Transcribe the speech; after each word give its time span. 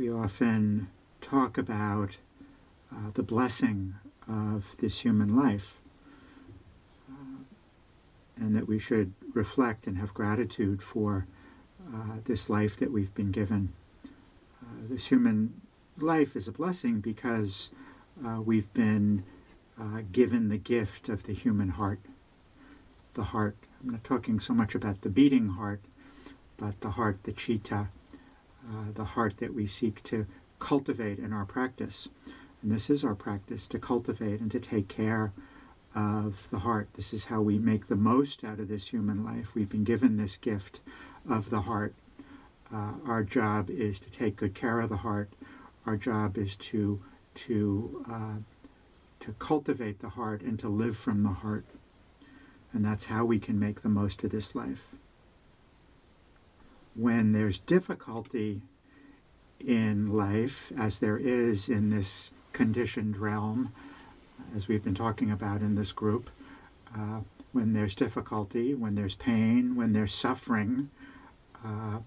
we 0.00 0.10
often 0.10 0.88
talk 1.20 1.58
about 1.58 2.16
uh, 2.90 3.10
the 3.12 3.22
blessing 3.22 3.96
of 4.26 4.74
this 4.78 5.00
human 5.00 5.36
life, 5.36 5.76
uh, 7.06 7.42
and 8.34 8.56
that 8.56 8.66
we 8.66 8.78
should 8.78 9.12
reflect 9.34 9.86
and 9.86 9.98
have 9.98 10.14
gratitude 10.14 10.82
for 10.82 11.26
uh, 11.94 12.14
this 12.24 12.48
life 12.48 12.78
that 12.78 12.90
we've 12.90 13.14
been 13.14 13.30
given. 13.30 13.74
Uh, 14.62 14.88
this 14.88 15.08
human 15.08 15.60
life 15.98 16.34
is 16.34 16.48
a 16.48 16.52
blessing 16.52 17.00
because 17.00 17.68
uh, 18.26 18.40
we've 18.40 18.72
been 18.72 19.22
uh, 19.78 20.00
given 20.10 20.48
the 20.48 20.56
gift 20.56 21.10
of 21.10 21.24
the 21.24 21.34
human 21.34 21.68
heart. 21.68 22.00
The 23.12 23.24
heart, 23.24 23.56
I'm 23.82 23.90
not 23.90 24.04
talking 24.04 24.40
so 24.40 24.54
much 24.54 24.74
about 24.74 25.02
the 25.02 25.10
beating 25.10 25.48
heart, 25.48 25.82
but 26.56 26.80
the 26.80 26.92
heart, 26.92 27.18
the 27.24 27.34
citta, 27.34 27.88
uh, 28.68 28.92
the 28.94 29.04
heart 29.04 29.38
that 29.38 29.54
we 29.54 29.66
seek 29.66 30.02
to 30.04 30.26
cultivate 30.58 31.18
in 31.18 31.32
our 31.32 31.44
practice. 31.44 32.08
And 32.62 32.70
this 32.70 32.90
is 32.90 33.04
our 33.04 33.14
practice 33.14 33.66
to 33.68 33.78
cultivate 33.78 34.40
and 34.40 34.50
to 34.50 34.60
take 34.60 34.88
care 34.88 35.32
of 35.94 36.48
the 36.50 36.60
heart. 36.60 36.88
This 36.94 37.12
is 37.12 37.24
how 37.24 37.40
we 37.40 37.58
make 37.58 37.86
the 37.86 37.96
most 37.96 38.44
out 38.44 38.60
of 38.60 38.68
this 38.68 38.88
human 38.88 39.24
life. 39.24 39.54
We've 39.54 39.68
been 39.68 39.84
given 39.84 40.16
this 40.16 40.36
gift 40.36 40.80
of 41.28 41.50
the 41.50 41.62
heart. 41.62 41.94
Uh, 42.72 42.92
our 43.06 43.24
job 43.24 43.70
is 43.70 43.98
to 44.00 44.10
take 44.10 44.36
good 44.36 44.54
care 44.54 44.80
of 44.80 44.88
the 44.88 44.98
heart. 44.98 45.32
Our 45.86 45.96
job 45.96 46.38
is 46.38 46.54
to 46.56 47.02
to 47.32 48.04
uh, 48.10 48.38
to 49.20 49.32
cultivate 49.38 50.00
the 50.00 50.10
heart 50.10 50.42
and 50.42 50.58
to 50.58 50.68
live 50.68 50.96
from 50.96 51.22
the 51.22 51.30
heart. 51.30 51.64
And 52.72 52.84
that's 52.84 53.06
how 53.06 53.24
we 53.24 53.38
can 53.38 53.58
make 53.58 53.82
the 53.82 53.88
most 53.88 54.22
of 54.22 54.30
this 54.30 54.54
life. 54.54 54.92
When 56.94 57.32
there's 57.32 57.58
difficulty 57.58 58.62
in 59.64 60.06
life, 60.06 60.72
as 60.76 60.98
there 60.98 61.18
is 61.18 61.68
in 61.68 61.90
this 61.90 62.32
conditioned 62.52 63.16
realm, 63.16 63.72
as 64.54 64.68
we've 64.68 64.82
been 64.82 64.94
talking 64.94 65.30
about 65.30 65.60
in 65.60 65.74
this 65.74 65.92
group, 65.92 66.30
uh, 66.94 67.20
when 67.52 67.72
there's 67.72 67.94
difficulty, 67.94 68.74
when 68.74 68.94
there's 68.94 69.14
pain, 69.14 69.76
when 69.76 69.92
there's 69.92 70.14
suffering, 70.14 70.90
uh, 71.64 71.98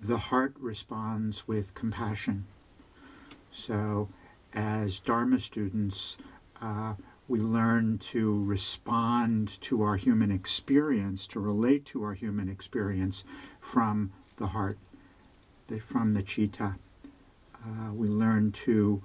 the 0.00 0.18
heart 0.18 0.54
responds 0.58 1.48
with 1.48 1.74
compassion. 1.74 2.46
So, 3.52 4.08
as 4.52 4.98
Dharma 4.98 5.38
students, 5.38 6.16
uh, 6.60 6.94
we 7.26 7.40
learn 7.40 7.98
to 7.98 8.44
respond 8.44 9.60
to 9.62 9.82
our 9.82 9.96
human 9.96 10.30
experience, 10.30 11.26
to 11.28 11.40
relate 11.40 11.84
to 11.86 12.02
our 12.02 12.14
human 12.14 12.48
experience 12.48 13.24
from 13.60 14.12
the 14.36 14.48
heart, 14.48 14.78
from 15.80 16.14
the 16.14 16.22
citta. 16.22 16.76
Uh, 17.54 17.92
we 17.92 18.08
learn 18.08 18.52
to 18.52 19.02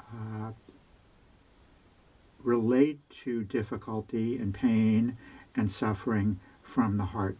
uh, 0.00 0.52
relate 2.42 2.98
to 3.08 3.42
difficulty 3.44 4.36
and 4.36 4.52
pain 4.52 5.16
and 5.56 5.72
suffering 5.72 6.38
from 6.62 6.98
the 6.98 7.06
heart. 7.06 7.38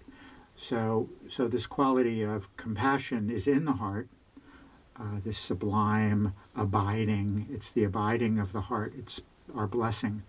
So, 0.57 1.11
so 1.29 1.49
this 1.49 1.67
quality 1.67 2.23
of 2.23 2.55
compassion 2.57 3.29
is 3.29 3.47
in 3.47 3.65
the 3.65 3.73
heart, 3.73 4.09
uh, 4.99 5.21
this 5.23 5.39
sublime 5.39 6.33
abiding. 6.57 7.47
It's 7.51 7.71
the 7.71 7.85
abiding 7.85 8.39
of 8.39 8.53
the 8.53 8.63
heart. 8.63 8.95
It's 8.97 9.21
our 9.55 9.67
blessing, 9.67 10.23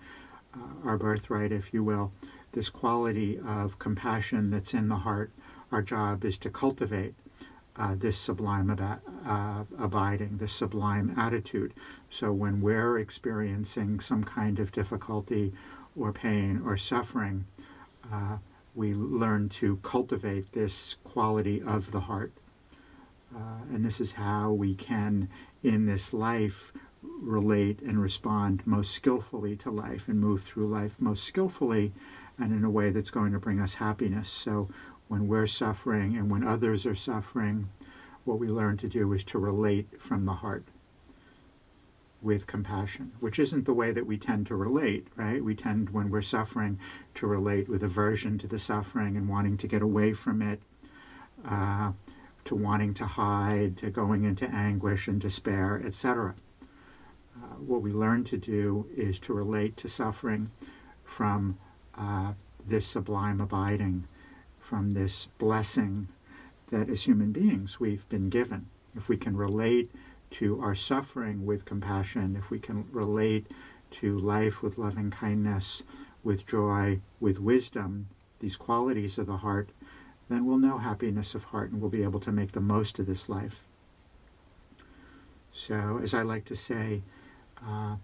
uh, 0.54 0.88
our 0.88 0.98
birthright, 0.98 1.52
if 1.52 1.74
you 1.74 1.84
will. 1.84 2.12
This 2.52 2.70
quality 2.70 3.40
of 3.40 3.80
compassion 3.80 4.50
that's 4.50 4.74
in 4.74 4.88
the 4.88 4.98
heart. 4.98 5.32
Our 5.72 5.82
job 5.82 6.24
is 6.24 6.38
to 6.40 6.50
cultivate 6.50 7.16
uh, 7.78 7.96
this 7.96 8.18
sublime 8.18 8.70
ab- 8.70 9.02
uh, 9.26 9.64
abiding, 9.78 10.38
this 10.38 10.54
sublime 10.54 11.14
attitude. 11.18 11.74
So 12.10 12.32
when 12.32 12.62
we're 12.62 12.98
experiencing 12.98 14.00
some 14.00 14.24
kind 14.24 14.60
of 14.60 14.72
difficulty 14.72 15.54
or 15.96 16.14
pain 16.14 16.62
or 16.66 16.78
suffering, 16.78 17.46
uh, 18.12 18.38
we 18.74 18.94
learn 18.94 19.50
to 19.50 19.78
cultivate 19.78 20.52
this 20.54 20.96
quality 21.04 21.62
of 21.62 21.92
the 21.92 22.02
heart. 22.02 22.32
Uh, 23.36 23.64
and 23.70 23.84
this 23.84 24.00
is 24.00 24.14
how 24.14 24.52
we 24.52 24.76
can, 24.76 25.28
in 25.64 25.86
this 25.86 26.14
life, 26.14 26.72
relate 27.20 27.82
and 27.82 28.02
respond 28.02 28.62
most 28.66 28.92
skillfully 28.92 29.56
to 29.58 29.70
life 29.70 30.08
and 30.08 30.20
move 30.20 30.44
through 30.44 30.68
life 30.68 31.00
most 31.00 31.24
skillfully 31.24 31.94
and 32.38 32.54
in 32.54 32.64
a 32.64 32.70
way 32.70 32.90
that's 32.92 33.12
going 33.12 33.32
to 33.32 33.40
bring 33.40 33.60
us 33.60 33.76
happiness. 33.76 34.30
So 34.30 34.70
when 35.08 35.28
we're 35.28 35.48
suffering 35.48 36.18
and 36.18 36.30
when 36.30 36.44
others 36.44 36.86
are 36.86 36.96
suffering, 36.96 37.70
what 38.24 38.40
we 38.40 38.48
learn 38.48 38.78
to 38.78 38.88
do 38.88 39.14
is 39.14 39.24
to 39.26 39.40
relate 39.40 40.02
from 40.02 40.26
the 40.26 40.34
heart 40.34 40.66
with 42.22 42.48
compassion, 42.48 43.12
which 43.20 43.38
isn't 43.38 43.66
the 43.66 43.74
way 43.74 43.92
that 43.92 44.08
we 44.08 44.18
tend 44.18 44.48
to 44.48 44.56
relate, 44.56 45.08
right? 45.16 45.44
We 45.44 45.54
tend, 45.54 45.92
when 45.92 46.10
we're 46.10 46.24
suffering, 46.24 46.80
to 47.16 47.28
relate 47.28 47.70
with 47.70 47.84
aversion 47.84 48.40
to 48.40 48.48
the 48.48 48.58
suffering 48.58 49.16
and 49.16 49.30
wanting 49.30 49.58
to 49.58 49.68
get 49.68 49.84
away 49.84 50.14
from 50.14 50.42
it. 50.42 50.62
Uh, 51.48 51.92
to 52.46 52.56
wanting 52.56 52.94
to 52.94 53.06
hide, 53.06 53.76
to 53.78 53.90
going 53.90 54.24
into 54.24 54.48
anguish 54.50 55.08
and 55.08 55.20
despair, 55.20 55.82
etc. 55.84 56.36
Uh, 57.36 57.56
what 57.58 57.82
we 57.82 57.92
learn 57.92 58.24
to 58.26 58.38
do 58.38 58.88
is 58.96 59.20
to 59.20 59.34
relate 59.34 59.76
to 59.78 59.90
suffering 59.90 60.52
from 61.04 61.58
uh, 61.98 62.34
this 62.66 62.88
sublime 62.88 63.42
abiding, 63.42 64.08
from 64.60 64.94
this 64.94 65.28
blessing 65.38 66.08
that 66.68 66.90
as 66.90 67.04
human 67.04 67.32
beings 67.32 67.80
we've 67.80 68.08
been 68.10 68.30
given. 68.30 68.68
If 68.96 69.10
we 69.10 69.18
can 69.18 69.36
relate 69.36 69.92
to 70.32 70.60
our 70.62 70.76
suffering 70.76 71.46
with 71.46 71.66
compassion, 71.66 72.36
if 72.36 72.50
we 72.50 72.60
can 72.60 72.88
relate 72.92 73.48
to 73.92 74.18
life 74.18 74.62
with 74.62 74.78
loving 74.78 75.12
kindness, 75.12 75.84
with 76.24 76.48
joy, 76.48 77.00
with 77.20 77.40
wisdom, 77.40 78.08
these 78.40 78.56
qualities 78.56 79.18
of 79.18 79.28
the 79.28 79.38
heart, 79.38 79.70
then 80.28 80.46
we'll 80.46 80.58
know 80.58 80.80
happiness 80.80 81.36
of 81.36 81.46
heart 81.46 81.72
and 81.72 81.80
we'll 81.80 81.92
be 81.92 82.04
able 82.04 82.20
to 82.20 82.32
make 82.32 82.54
the 82.54 82.60
most 82.60 82.98
of 82.98 83.06
this 83.06 83.30
life. 83.30 83.64
So, 85.54 86.00
as 86.02 86.14
I 86.14 86.24
like 86.24 86.46
to 86.46 86.56
say, 86.56 87.04
uh, 87.66 87.98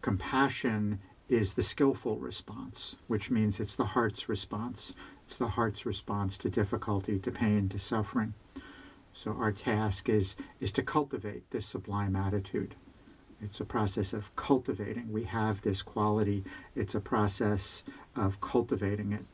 compassion 0.00 1.00
is 1.28 1.54
the 1.54 1.62
skillful 1.62 2.16
response, 2.16 2.96
which 3.06 3.30
means 3.30 3.60
it's 3.60 3.74
the 3.74 3.86
heart's 3.86 4.28
response. 4.28 4.94
It's 5.26 5.36
the 5.36 5.48
heart's 5.48 5.84
response 5.84 6.38
to 6.38 6.48
difficulty, 6.48 7.18
to 7.18 7.30
pain, 7.30 7.68
to 7.68 7.78
suffering. 7.78 8.34
So 9.12 9.32
our 9.32 9.52
task 9.52 10.08
is 10.08 10.36
is 10.60 10.72
to 10.72 10.82
cultivate 10.82 11.50
this 11.50 11.66
sublime 11.66 12.16
attitude. 12.16 12.76
It's 13.40 13.60
a 13.60 13.64
process 13.64 14.12
of 14.12 14.34
cultivating. 14.36 15.12
We 15.12 15.24
have 15.24 15.62
this 15.62 15.82
quality. 15.82 16.44
It's 16.74 16.94
a 16.94 17.00
process 17.00 17.84
of 18.16 18.40
cultivating 18.40 19.12
it. 19.12 19.24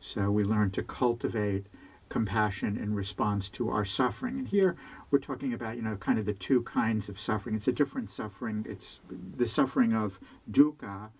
So 0.00 0.30
we 0.30 0.44
learn 0.44 0.70
to 0.72 0.82
cultivate 0.82 1.66
compassion 2.08 2.76
in 2.76 2.94
response 2.94 3.48
to 3.50 3.68
our 3.68 3.84
suffering. 3.84 4.38
And 4.38 4.48
here 4.48 4.76
we're 5.10 5.18
talking 5.18 5.52
about, 5.52 5.76
you 5.76 5.82
know, 5.82 5.96
kind 5.96 6.18
of 6.18 6.26
the 6.26 6.32
two 6.32 6.62
kinds 6.62 7.08
of 7.08 7.18
suffering. 7.18 7.54
It's 7.54 7.68
a 7.68 7.72
different 7.72 8.10
suffering. 8.10 8.66
It's 8.68 9.00
the 9.08 9.46
suffering 9.46 9.92
of 9.92 10.20
dukkha 10.50 11.10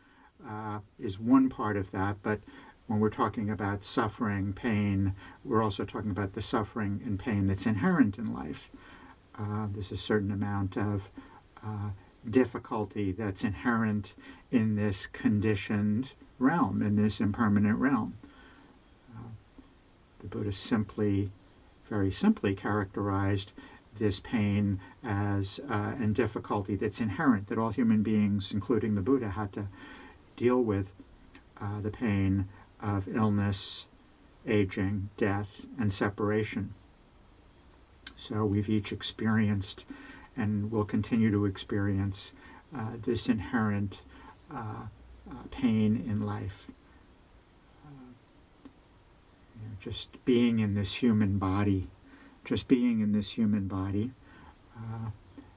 uh, 0.48 0.80
is 0.98 1.18
one 1.18 1.48
part 1.48 1.76
of 1.76 1.90
that, 1.90 2.16
but 2.22 2.40
when 2.86 3.00
we're 3.00 3.10
talking 3.10 3.50
about 3.50 3.82
suffering, 3.82 4.52
pain, 4.52 5.14
we're 5.44 5.62
also 5.62 5.84
talking 5.84 6.10
about 6.10 6.34
the 6.34 6.42
suffering 6.42 7.00
and 7.04 7.18
pain 7.18 7.46
that's 7.48 7.66
inherent 7.66 8.16
in 8.16 8.32
life. 8.32 8.70
Uh, 9.36 9.66
there's 9.72 9.92
a 9.92 9.96
certain 9.96 10.30
amount 10.30 10.76
of 10.76 11.10
uh, 11.64 11.90
difficulty 12.28 13.12
that's 13.12 13.42
inherent 13.42 14.14
in 14.50 14.76
this 14.76 15.06
conditioned 15.06 16.12
realm, 16.38 16.80
in 16.80 16.96
this 16.96 17.20
impermanent 17.20 17.78
realm. 17.78 18.16
The 20.20 20.26
Buddha 20.26 20.52
simply, 20.52 21.30
very 21.88 22.10
simply 22.10 22.54
characterized 22.54 23.52
this 23.98 24.20
pain 24.20 24.80
as 25.02 25.60
uh, 25.70 25.94
and 25.98 26.14
difficulty 26.14 26.76
that's 26.76 27.00
inherent 27.00 27.48
that 27.48 27.58
all 27.58 27.70
human 27.70 28.02
beings, 28.02 28.52
including 28.52 28.94
the 28.94 29.00
Buddha, 29.00 29.30
had 29.30 29.52
to 29.54 29.68
deal 30.36 30.60
with 30.60 30.92
uh, 31.60 31.80
the 31.80 31.90
pain 31.90 32.48
of 32.80 33.08
illness, 33.08 33.86
aging, 34.46 35.08
death, 35.16 35.66
and 35.78 35.92
separation. 35.92 36.74
So 38.16 38.44
we've 38.44 38.68
each 38.68 38.92
experienced 38.92 39.86
and 40.36 40.70
will 40.70 40.84
continue 40.84 41.30
to 41.30 41.46
experience 41.46 42.32
uh, 42.76 42.92
this 43.00 43.28
inherent 43.28 44.00
uh, 44.52 44.86
uh, 45.30 45.34
pain 45.50 45.96
in 45.96 46.20
life. 46.20 46.68
Just 49.80 50.24
being 50.24 50.58
in 50.58 50.74
this 50.74 50.94
human 50.94 51.38
body, 51.38 51.88
just 52.44 52.68
being 52.68 53.00
in 53.00 53.12
this 53.12 53.32
human 53.32 53.68
body 53.68 54.12
uh, 54.76 55.10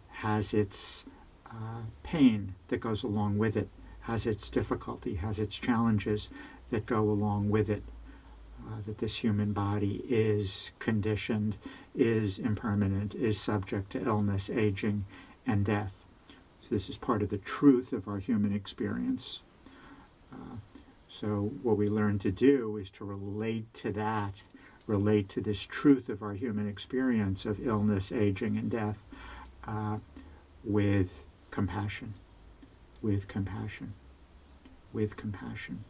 has 0.10 0.54
its 0.54 1.06
uh, 1.50 1.82
pain 2.04 2.56
that 2.68 2.78
goes 2.80 3.04
along 3.04 3.38
with 3.38 3.58
it, 3.58 3.70
has 4.02 4.26
its 4.28 4.50
difficulty, 4.50 5.16
has 5.16 5.40
its 5.40 5.58
challenges 5.58 6.30
that 6.70 6.86
go 6.86 7.02
along 7.02 7.50
with 7.50 7.70
it. 7.70 7.84
uh, 8.68 8.82
that 8.86 8.98
this 8.98 9.18
human 9.18 9.54
body 9.54 10.04
is 10.08 10.72
conditioned, 10.80 11.58
is 11.96 12.38
impermanent, 12.38 13.16
is 13.16 13.40
subject 13.40 13.92
to 13.92 14.04
illness, 14.06 14.50
aging, 14.50 15.06
and 15.46 15.66
death. 15.66 15.94
So, 16.60 16.68
this 16.70 16.90
is 16.90 16.98
part 16.98 17.22
of 17.22 17.30
the 17.30 17.38
truth 17.38 17.94
of 17.94 18.08
our 18.08 18.20
human 18.20 18.54
experience. 18.54 19.42
Uh, 20.32 20.58
so, 21.10 21.52
what 21.64 21.76
we 21.76 21.90
learn 21.90 22.20
to 22.20 22.32
do 22.32 22.78
is 22.78 22.92
to 22.92 23.04
relate 23.04 23.74
to 23.76 23.92
that, 23.94 24.36
relate 24.86 25.28
to 25.30 25.42
this 25.42 25.66
truth 25.66 26.08
of 26.08 26.22
our 26.22 26.34
human 26.34 26.70
experience 26.70 27.46
of 27.46 27.66
illness, 27.66 28.12
aging, 28.12 28.58
and 28.58 28.70
death 28.70 29.02
uh, 29.68 29.98
with 30.64 31.24
compassion. 31.50 32.14
With 33.02 33.28
compassion. 33.28 33.94
With 34.94 35.18
compassion. 35.18 35.84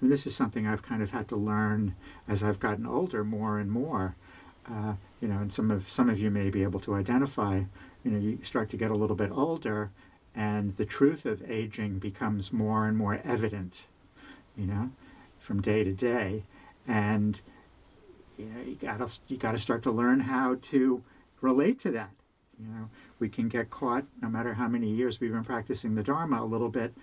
And 0.00 0.12
this 0.12 0.26
is 0.26 0.36
something 0.36 0.66
I've 0.66 0.82
kind 0.82 1.02
of 1.02 1.10
had 1.10 1.26
to 1.28 1.36
learn 1.36 1.96
as 2.28 2.44
I've 2.44 2.60
gotten 2.60 2.86
older 2.86 3.24
more 3.24 3.58
and 3.58 3.70
more. 3.70 4.14
Uh, 4.70 4.94
you 5.20 5.28
know, 5.28 5.38
and 5.38 5.52
some 5.52 5.70
of 5.70 5.90
some 5.90 6.10
of 6.10 6.18
you 6.18 6.30
may 6.30 6.50
be 6.50 6.62
able 6.62 6.80
to 6.80 6.94
identify. 6.94 7.62
You 8.06 8.12
know, 8.12 8.20
you 8.20 8.38
start 8.44 8.70
to 8.70 8.76
get 8.76 8.92
a 8.92 8.94
little 8.94 9.16
bit 9.16 9.32
older, 9.32 9.90
and 10.32 10.76
the 10.76 10.84
truth 10.84 11.26
of 11.26 11.42
aging 11.50 11.98
becomes 11.98 12.52
more 12.52 12.86
and 12.86 12.96
more 12.96 13.20
evident. 13.24 13.88
You 14.56 14.66
know, 14.66 14.90
from 15.40 15.60
day 15.60 15.82
to 15.82 15.92
day, 15.92 16.44
and 16.86 17.40
you 18.38 18.44
know, 18.44 18.60
you 18.60 18.76
gotta 18.76 19.08
you 19.26 19.36
gotta 19.36 19.58
start 19.58 19.82
to 19.82 19.90
learn 19.90 20.20
how 20.20 20.56
to 20.70 21.02
relate 21.40 21.80
to 21.80 21.90
that. 21.90 22.12
You 22.60 22.68
know, 22.68 22.90
we 23.18 23.28
can 23.28 23.48
get 23.48 23.70
caught, 23.70 24.04
no 24.22 24.28
matter 24.28 24.54
how 24.54 24.68
many 24.68 24.88
years 24.88 25.20
we've 25.20 25.32
been 25.32 25.42
practicing 25.42 25.96
the 25.96 26.04
Dharma, 26.04 26.40
a 26.40 26.44
little 26.44 26.70
bit 26.70 26.94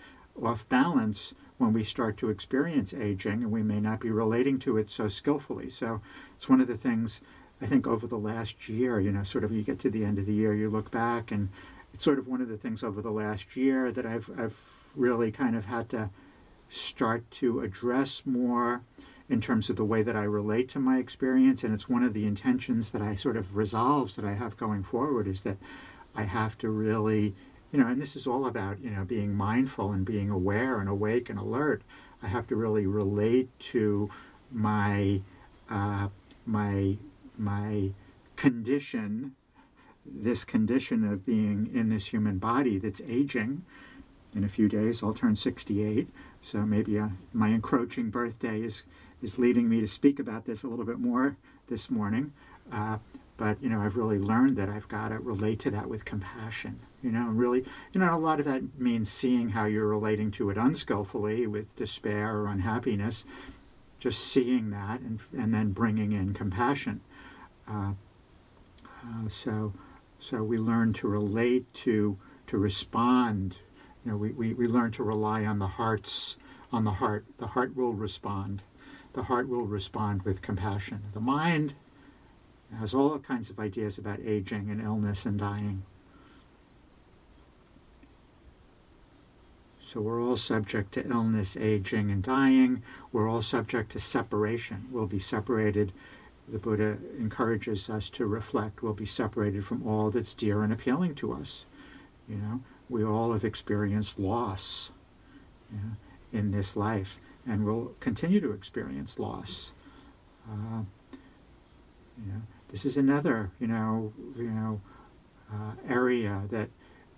off 0.42 0.68
balance 0.70 1.34
when 1.58 1.74
we 1.74 1.84
start 1.84 2.16
to 2.20 2.30
experience 2.30 2.94
aging, 2.94 3.44
and 3.44 3.52
we 3.52 3.62
may 3.62 3.82
not 3.82 4.00
be 4.00 4.10
relating 4.10 4.58
to 4.60 4.78
it 4.78 4.90
so 4.90 5.10
skillfully. 5.10 5.70
So 5.70 6.00
it's 6.38 6.48
one 6.48 6.62
of 6.62 6.68
the 6.68 6.78
things 6.78 7.20
I 7.64 7.66
think 7.66 7.88
over 7.88 8.06
the 8.06 8.18
last 8.18 8.68
year, 8.68 9.00
you 9.00 9.10
know, 9.10 9.24
sort 9.24 9.46
of 9.46 9.54
you 9.54 9.64
get 9.64 9.80
to 9.80 9.90
the 9.90 10.04
end 10.04 10.20
of 10.20 10.26
the 10.26 10.34
year, 10.34 10.54
you 10.54 10.70
look 10.70 10.92
back, 10.92 11.32
and 11.32 11.48
it's 11.94 12.04
sort 12.04 12.20
of 12.20 12.28
one 12.28 12.42
of 12.42 12.50
the 12.50 12.58
things 12.58 12.84
over 12.84 13.02
the 13.02 13.10
last 13.10 13.56
year 13.56 13.90
that 13.90 14.06
I've, 14.06 14.30
I've 14.38 14.60
really 14.96 15.32
kind 15.32 15.56
of 15.56 15.66
had 15.66 15.88
to 15.90 16.10
start 16.68 17.30
to 17.32 17.62
address 17.62 18.24
more 18.26 18.82
in 19.30 19.40
terms 19.40 19.70
of 19.70 19.78
the 19.78 19.86
way 19.86 20.04
that 20.04 20.16
I 20.16 20.24
relate 20.24 20.68
to 20.70 20.80
my 20.80 20.98
experience. 20.98 21.64
And 21.64 21.74
it's 21.74 21.88
one 21.88 22.04
of 22.04 22.14
the 22.14 22.26
intentions 22.26 22.92
that 22.92 23.02
I 23.02 23.16
sort 23.16 23.38
of 23.38 23.56
resolves 23.56 24.18
that 24.18 24.26
I 24.26 24.34
have 24.34 24.58
going 24.58 24.84
forward 24.84 25.26
is 25.26 25.44
that 25.44 25.58
I 26.16 26.24
have 26.24 26.58
to 26.60 26.70
really 26.70 27.34
you 27.72 27.80
know, 27.80 27.88
and 27.88 28.00
this 28.00 28.16
is 28.16 28.28
all 28.28 28.46
about, 28.46 28.80
you 28.82 28.92
know, 28.92 29.04
being 29.04 29.34
mindful 29.34 29.92
and 29.94 30.06
being 30.06 30.30
aware 30.30 30.80
and 30.80 30.88
awake 30.88 31.28
and 31.28 31.40
alert. 31.40 31.82
I 32.22 32.28
have 32.28 32.46
to 32.50 32.56
really 32.56 32.86
relate 32.86 33.50
to 33.72 34.12
my 34.52 35.22
uh, 35.72 36.10
my 36.46 36.98
my 37.38 37.92
condition, 38.36 39.36
this 40.06 40.44
condition 40.44 41.04
of 41.04 41.26
being 41.26 41.70
in 41.74 41.90
this 41.90 42.08
human 42.08 42.38
body 42.38 42.78
that's 42.78 43.02
aging. 43.08 43.64
In 44.36 44.44
a 44.44 44.50
few 44.50 44.68
days, 44.68 45.04
I'll 45.04 45.14
turn 45.14 45.36
68, 45.36 46.10
so 46.42 46.60
maybe 46.60 46.98
uh, 46.98 47.10
my 47.34 47.50
encroaching 47.50 48.10
birthday 48.10 48.62
is 48.62 48.84
is 49.22 49.40
leading 49.40 49.70
me 49.70 49.80
to 49.80 49.88
speak 49.88 50.20
about 50.20 50.46
this 50.46 50.64
a 50.64 50.68
little 50.68 50.84
bit 50.84 51.00
more 51.00 51.38
this 51.68 51.90
morning. 51.90 52.34
Uh, 52.72 52.98
but 53.38 53.62
you 53.62 53.70
know, 53.70 53.80
I've 53.80 53.96
really 53.96 54.20
learned 54.20 54.58
that 54.58 54.70
I've 54.70 54.88
got 54.88 55.10
to 55.10 55.20
relate 55.20 55.60
to 55.62 55.72
that 55.72 55.88
with 55.88 56.04
compassion 56.04 56.80
you 57.04 57.12
know, 57.12 57.26
really, 57.26 57.66
you 57.92 58.00
know, 58.00 58.16
a 58.16 58.18
lot 58.18 58.40
of 58.40 58.46
that 58.46 58.80
means 58.80 59.12
seeing 59.12 59.50
how 59.50 59.66
you're 59.66 59.88
relating 59.88 60.32
to 60.32 60.50
it 60.50 60.58
unskillfully 60.58 61.46
with 61.46 61.76
despair 61.76 62.38
or 62.38 62.48
unhappiness, 62.48 63.26
just 64.00 64.20
seeing 64.20 64.72
that 64.72 65.02
and, 65.02 65.20
and 65.38 65.54
then 65.54 65.72
bringing 65.72 66.14
in 66.14 66.34
compassion. 66.34 67.02
Uh, 67.68 67.94
uh, 68.86 69.30
so, 69.30 69.74
so 70.20 70.44
we 70.44 70.58
learn 70.58 70.94
to 70.94 71.08
relate 71.08 71.72
to, 71.74 72.18
to 72.48 72.58
respond. 72.58 73.58
You 74.06 74.12
know, 74.12 74.18
we, 74.18 74.32
we, 74.32 74.54
we 74.54 74.68
learn 74.68 74.92
to 74.92 75.04
rely 75.04 75.46
on 75.46 75.60
the 75.60 75.68
heart's, 75.68 76.38
on 76.72 76.84
the 76.84 76.92
heart. 76.92 77.26
The 77.38 77.48
heart 77.48 77.76
will 77.76 77.94
respond. 77.94 78.62
The 79.14 79.24
heart 79.24 79.48
will 79.48 79.66
respond 79.66 80.24
with 80.24 80.42
compassion. 80.42 81.04
The 81.14 81.20
mind 81.20 81.76
has 82.80 82.94
all 82.94 83.20
kinds 83.20 83.50
of 83.50 83.60
ideas 83.60 83.98
about 83.98 84.20
aging 84.26 84.70
and 84.70 84.82
illness 84.82 85.26
and 85.26 85.38
dying. 85.38 85.84
So 89.94 90.02
we're 90.02 90.24
all 90.24 90.38
subject 90.38 90.94
to 90.94 91.08
illness, 91.08 91.56
aging, 91.56 92.10
and 92.10 92.24
dying. 92.24 92.82
We're 93.12 93.30
all 93.30 93.44
subject 93.44 93.92
to 93.92 94.00
separation. 94.00 94.88
We'll 94.90 95.06
be 95.06 95.20
separated. 95.20 95.94
The 96.48 96.60
Buddha 96.60 96.98
encourages 97.18 97.90
us 97.90 98.10
to 98.12 98.26
reflect. 98.26 98.84
We'll 98.84 98.94
be 98.94 99.06
separated 99.06 99.66
from 99.66 99.88
all 99.88 100.12
that's 100.12 100.34
dear 100.34 100.64
and 100.64 100.74
appealing 100.74 101.16
to 101.16 101.34
us. 101.34 101.66
You 102.28 102.38
know, 102.38 102.62
we 102.90 103.04
all 103.04 103.32
have 103.34 103.44
experienced 103.44 104.20
loss 104.20 104.92
you 105.72 105.78
know, 105.78 105.96
in 106.32 106.52
this 106.52 106.76
life, 106.76 107.18
and 107.48 107.66
we'll 107.66 107.94
continue 108.00 108.40
to 108.42 108.52
experience 108.52 109.20
loss. 109.20 109.72
Uh, 110.50 110.84
you 112.18 112.32
know, 112.32 112.42
this 112.70 112.86
is 112.86 112.98
another, 112.98 113.52
you 113.60 113.68
know, 113.68 114.14
you 114.36 114.52
know, 114.52 114.82
uh, 115.52 115.74
area 115.88 116.44
that 116.50 116.70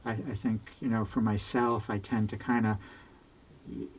I, 0.06 0.12
I 0.12 0.36
think 0.36 0.72
you 0.80 0.88
know 0.88 1.06
for 1.06 1.22
myself 1.22 1.90
I 1.90 1.98
tend 1.98 2.30
to 2.30 2.38
kind 2.38 2.66
of 2.68 2.78
you 3.68 3.90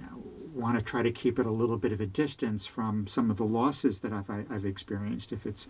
know 0.00 0.17
want 0.58 0.78
to 0.78 0.84
try 0.84 1.02
to 1.02 1.10
keep 1.10 1.38
it 1.38 1.46
a 1.46 1.50
little 1.50 1.76
bit 1.76 1.92
of 1.92 2.00
a 2.00 2.06
distance 2.06 2.66
from 2.66 3.06
some 3.06 3.30
of 3.30 3.36
the 3.36 3.44
losses 3.44 4.00
that 4.00 4.12
I've 4.12 4.30
I've 4.30 4.64
experienced. 4.64 5.32
If 5.32 5.46
it's 5.46 5.66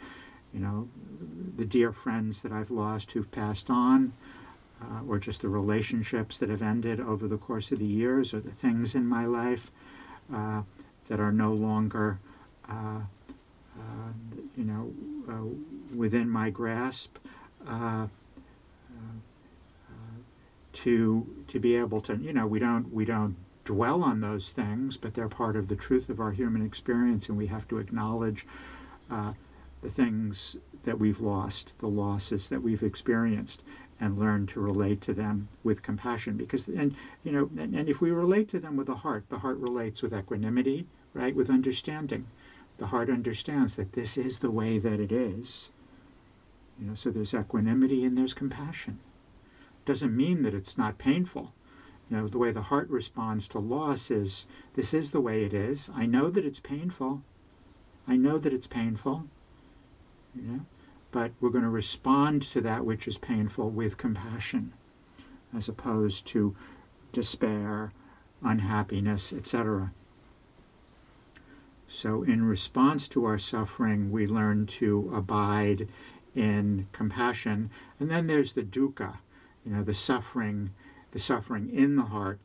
you 0.53 0.61
know 0.61 0.89
the 1.57 1.65
dear 1.65 1.93
friends 1.93 2.43
that 2.43 2.53
I've 2.53 2.71
lost 2.71 3.13
who've 3.13 3.31
passed 3.31 3.71
on. 3.71 4.13
Uh, 4.81 5.03
or 5.09 5.19
just 5.19 5.41
the 5.41 5.49
relationships 5.49 6.39
that 6.39 6.49
have 6.49 6.63
ended 6.63 7.01
over 7.01 7.27
the 7.27 7.37
course 7.37 7.73
of 7.73 7.81
the 7.81 7.85
years, 7.85 8.33
or 8.33 8.39
the 8.39 8.53
things 8.53 8.95
in 8.95 9.05
my 9.05 9.27
life 9.27 9.73
uh, 10.33 10.63
that 11.09 11.19
are 11.19 11.33
no 11.33 11.53
longer, 11.53 12.21
uh, 12.69 13.01
uh 13.77 14.13
you 14.57 14.63
know, 14.63 14.93
uh, 15.29 15.97
within 15.97 16.31
my 16.31 16.49
grasp. 16.49 17.17
Uh, 17.67 18.07
to 20.73 21.27
to 21.49 21.59
be 21.59 21.75
able 21.75 22.01
to 22.01 22.17
you 22.17 22.33
know 22.33 22.47
we 22.47 22.61
don't 22.61 22.93
we 22.93 23.05
don't 23.05 23.37
dwell 23.69 24.03
on 24.03 24.21
those 24.21 24.51
things 24.51 24.97
but 24.97 25.13
they're 25.13 25.29
part 25.29 25.55
of 25.57 25.69
the 25.69 25.77
truth 25.77 26.09
of 26.09 26.21
our 26.21 26.33
human 26.33 26.65
experience 26.65 27.29
and 27.29 27.37
we 27.37 27.49
have 27.49 27.69
to 27.69 27.79
acknowledge 27.79 28.47
uh, 29.11 29.33
the 29.83 29.91
things 29.91 30.57
that 30.85 30.99
we've 30.99 31.21
lost 31.21 31.79
the 31.79 31.87
losses 31.87 32.49
that 32.49 32.63
we've 32.63 32.83
experienced 32.83 33.63
and 34.01 34.19
learn 34.19 34.47
to 34.47 34.61
relate 34.61 35.01
to 35.03 35.13
them 35.13 35.49
with 35.65 35.83
compassion. 35.83 36.37
Because 36.37 36.69
and 36.69 36.95
you 37.25 37.33
know 37.33 37.51
and, 37.59 37.75
and 37.75 37.89
if 37.89 38.01
we 38.01 38.11
relate 38.11 38.49
to 38.51 38.61
them 38.61 38.77
with 38.77 38.87
the 38.87 38.97
heart 38.97 39.25
the 39.29 39.41
heart 39.41 39.59
relates 39.59 40.03
with 40.03 40.15
equanimity 40.15 40.87
right 41.15 41.35
with 41.35 41.51
understanding. 41.51 42.27
The 42.79 42.87
heart 42.87 43.11
understands 43.11 43.75
that 43.75 43.95
this 43.95 44.17
is 44.17 44.39
the 44.39 44.53
way 44.53 44.79
that 44.79 45.01
it 45.01 45.11
is. 45.11 45.71
You 46.81 46.87
know 46.87 46.95
so 46.95 47.11
there's 47.11 47.35
equanimity 47.35 48.05
and 48.05 48.17
there's 48.17 48.35
compassion. 48.35 49.01
Doesn't 49.85 50.17
mean 50.17 50.43
that 50.43 50.55
it's 50.55 50.79
not 50.79 50.99
painful. 50.99 51.53
You 52.11 52.17
know, 52.17 52.29
the 52.29 52.39
way 52.39 52.53
the 52.53 52.63
heart 52.63 52.89
responds 52.89 53.49
to 53.49 53.59
loss 53.59 54.11
is 54.11 54.47
this 54.75 54.95
is 54.95 55.11
the 55.11 55.21
way 55.21 55.45
it 55.45 55.53
is. 55.53 55.91
I 55.95 56.07
know 56.07 56.31
that 56.31 56.45
it's 56.45 56.61
painful. 56.61 57.23
I 58.07 58.17
know 58.17 58.39
that 58.39 58.53
it's 58.53 58.67
painful. 58.67 59.25
You 60.35 60.43
know, 60.43 60.61
but 61.11 61.33
we're 61.41 61.51
going 61.51 61.65
to 61.65 61.71
respond 61.71 62.43
to 62.43 62.61
that 62.63 62.85
which 62.85 63.07
is 63.07 63.19
painful 63.19 63.71
with 63.71 63.97
compassion 63.97 64.73
as 65.57 65.69
opposed 65.69 66.27
to 66.27 66.55
despair, 67.13 67.93
unhappiness, 68.43 69.33
etc. 69.33 69.93
So, 71.89 72.23
in 72.23 72.45
response 72.45 73.09
to 73.09 73.25
our 73.25 73.39
suffering, 73.39 74.11
we 74.11 74.27
learn 74.27 74.67
to 74.67 75.11
abide 75.15 75.89
in 76.35 76.87
compassion. 76.93 77.71
And 77.99 78.11
then 78.11 78.27
there's 78.27 78.53
the 78.53 78.63
dukkha, 78.63 79.19
you 79.65 79.73
know 79.73 79.83
the 79.83 79.95
suffering 79.95 80.71
the 81.13 81.19
suffering 81.19 81.71
in 81.73 81.97
the 81.97 82.05
heart 82.05 82.39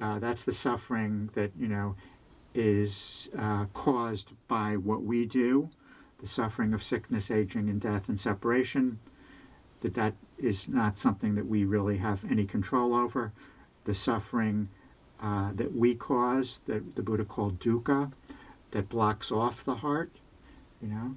uh, 0.00 0.18
that's 0.18 0.44
the 0.44 0.52
suffering 0.52 1.30
that 1.34 1.50
you 1.58 1.68
know 1.68 1.96
is 2.54 3.28
uh, 3.38 3.66
caused 3.74 4.32
by 4.48 4.76
what 4.76 5.02
we 5.02 5.26
do 5.26 5.70
the 6.20 6.26
suffering 6.26 6.72
of 6.72 6.82
sickness 6.82 7.30
aging 7.30 7.68
and 7.68 7.80
death 7.80 8.08
and 8.08 8.18
separation 8.18 8.98
that 9.80 9.94
that 9.94 10.14
is 10.38 10.68
not 10.68 10.98
something 10.98 11.34
that 11.34 11.46
we 11.46 11.64
really 11.64 11.98
have 11.98 12.24
any 12.30 12.44
control 12.44 12.94
over. 12.94 13.32
The 13.84 13.94
suffering 13.94 14.68
uh, 15.20 15.52
that 15.54 15.74
we 15.74 15.94
cause 15.94 16.60
that 16.66 16.96
the 16.96 17.02
buddha 17.02 17.24
called 17.24 17.58
dukkha 17.58 18.12
that 18.72 18.88
blocks 18.88 19.32
off 19.32 19.64
the 19.64 19.76
heart 19.76 20.10
you 20.82 20.88
know 20.88 21.16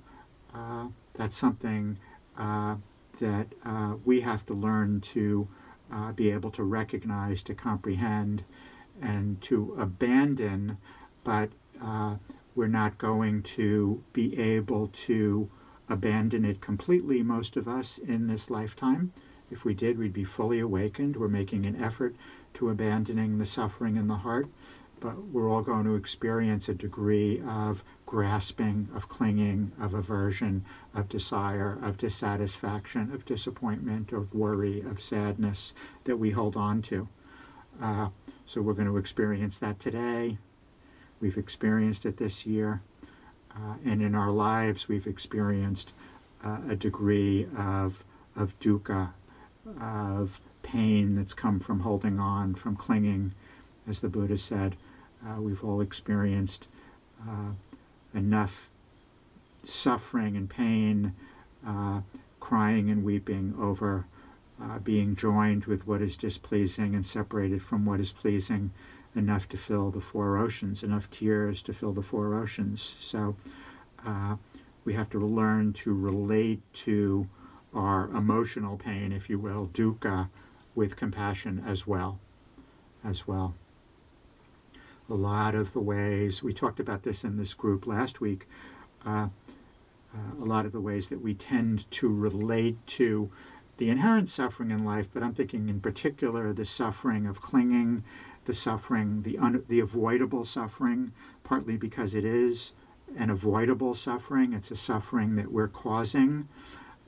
uh, 0.53 0.87
that's 1.15 1.35
something 1.35 1.97
uh, 2.37 2.75
that 3.19 3.47
uh, 3.65 3.95
we 4.05 4.21
have 4.21 4.45
to 4.45 4.53
learn 4.53 5.01
to 5.01 5.49
uh, 5.91 6.11
be 6.11 6.31
able 6.31 6.51
to 6.51 6.63
recognize, 6.63 7.43
to 7.43 7.53
comprehend, 7.53 8.43
and 9.01 9.41
to 9.41 9.75
abandon, 9.79 10.77
but 11.23 11.49
uh, 11.81 12.15
we're 12.55 12.67
not 12.67 12.97
going 12.97 13.41
to 13.41 14.03
be 14.13 14.37
able 14.39 14.87
to 14.87 15.49
abandon 15.87 16.45
it 16.45 16.61
completely, 16.61 17.23
most 17.23 17.57
of 17.57 17.67
us, 17.67 17.97
in 17.97 18.27
this 18.27 18.49
lifetime. 18.49 19.11
If 19.49 19.65
we 19.65 19.73
did, 19.73 19.97
we'd 19.97 20.13
be 20.13 20.23
fully 20.23 20.59
awakened. 20.59 21.15
We're 21.15 21.27
making 21.27 21.65
an 21.65 21.81
effort 21.81 22.15
to 22.55 22.69
abandoning 22.69 23.37
the 23.37 23.45
suffering 23.45 23.95
in 23.95 24.07
the 24.07 24.17
heart, 24.17 24.47
but 24.99 25.17
we're 25.27 25.49
all 25.49 25.61
going 25.61 25.85
to 25.85 25.95
experience 25.95 26.69
a 26.69 26.73
degree 26.73 27.41
of 27.47 27.83
grasping, 28.05 28.89
of 28.95 29.07
clinging, 29.07 29.71
of 29.79 29.93
aversion, 29.93 30.65
of 30.93 31.07
desire, 31.07 31.77
of 31.81 31.97
dissatisfaction, 31.97 33.11
of 33.13 33.25
disappointment, 33.25 34.11
of 34.11 34.33
worry, 34.33 34.81
of 34.81 35.01
sadness 35.01 35.73
that 36.03 36.17
we 36.17 36.31
hold 36.31 36.55
on 36.55 36.81
to. 36.81 37.07
Uh, 37.81 38.09
so 38.45 38.61
we're 38.61 38.73
going 38.73 38.87
to 38.87 38.97
experience 38.97 39.57
that 39.59 39.79
today. 39.79 40.37
We've 41.21 41.37
experienced 41.37 42.05
it 42.05 42.17
this 42.17 42.45
year. 42.45 42.81
Uh, 43.55 43.75
and 43.85 44.01
in 44.01 44.15
our 44.15 44.31
lives, 44.31 44.87
we've 44.87 45.07
experienced 45.07 45.93
uh, 46.43 46.59
a 46.69 46.75
degree 46.75 47.47
of, 47.57 48.03
of 48.35 48.57
dukkha, 48.59 49.11
of 49.79 50.39
pain 50.63 51.15
that's 51.15 51.33
come 51.33 51.59
from 51.59 51.81
holding 51.81 52.19
on, 52.19 52.55
from 52.55 52.75
clinging. 52.75 53.33
As 53.87 54.01
the 54.01 54.09
Buddha 54.09 54.37
said, 54.37 54.75
uh, 55.25 55.41
we've 55.41 55.63
all 55.63 55.81
experienced 55.81 56.67
uh, 57.27 57.51
enough 58.13 58.69
suffering 59.63 60.37
and 60.37 60.49
pain, 60.49 61.13
uh, 61.65 62.01
crying 62.39 62.89
and 62.89 63.03
weeping 63.03 63.53
over 63.59 64.05
uh, 64.61 64.79
being 64.79 65.15
joined 65.15 65.65
with 65.65 65.87
what 65.87 66.01
is 66.01 66.17
displeasing 66.17 66.95
and 66.95 67.05
separated 67.05 67.61
from 67.61 67.85
what 67.85 67.99
is 67.99 68.11
pleasing, 68.11 68.71
enough 69.15 69.47
to 69.49 69.57
fill 69.57 69.89
the 69.89 70.01
four 70.01 70.37
oceans, 70.37 70.83
enough 70.83 71.09
tears 71.09 71.61
to 71.61 71.73
fill 71.73 71.93
the 71.93 72.01
four 72.01 72.35
oceans. 72.35 72.95
So 72.99 73.35
uh, 74.05 74.35
we 74.85 74.93
have 74.93 75.09
to 75.11 75.19
learn 75.19 75.73
to 75.73 75.93
relate 75.93 76.61
to 76.73 77.27
our 77.73 78.05
emotional 78.09 78.77
pain, 78.77 79.11
if 79.11 79.29
you 79.29 79.37
will, 79.39 79.69
dukkha, 79.73 80.29
with 80.75 80.95
compassion 80.95 81.63
as 81.65 81.85
well. 81.85 82.19
As 83.03 83.27
well. 83.27 83.53
A 85.09 85.15
lot 85.15 85.55
of 85.55 85.73
the 85.73 85.79
ways, 85.79 86.43
we 86.43 86.53
talked 86.53 86.79
about 86.79 87.01
this 87.03 87.23
in 87.23 87.37
this 87.37 87.55
group 87.55 87.87
last 87.87 88.21
week, 88.21 88.47
uh, 89.05 89.29
uh, 90.13 90.43
a 90.43 90.45
lot 90.45 90.65
of 90.65 90.71
the 90.71 90.81
ways 90.81 91.09
that 91.09 91.21
we 91.21 91.33
tend 91.33 91.89
to 91.91 92.07
relate 92.07 92.77
to 92.87 93.31
the 93.77 93.89
inherent 93.89 94.29
suffering 94.29 94.71
in 94.71 94.83
life, 94.83 95.09
but 95.11 95.23
I'm 95.23 95.33
thinking 95.33 95.69
in 95.69 95.79
particular 95.79 96.53
the 96.53 96.65
suffering 96.65 97.25
of 97.25 97.41
clinging, 97.41 98.03
the 98.45 98.53
suffering, 98.53 99.23
the, 99.23 99.37
un- 99.37 99.63
the 99.67 99.79
avoidable 99.79 100.43
suffering, 100.43 101.11
partly 101.43 101.77
because 101.77 102.13
it 102.13 102.25
is 102.25 102.73
an 103.17 103.29
avoidable 103.29 103.93
suffering, 103.93 104.53
it's 104.53 104.69
a 104.69 104.75
suffering 104.75 105.35
that 105.37 105.51
we're 105.51 105.67
causing 105.67 106.47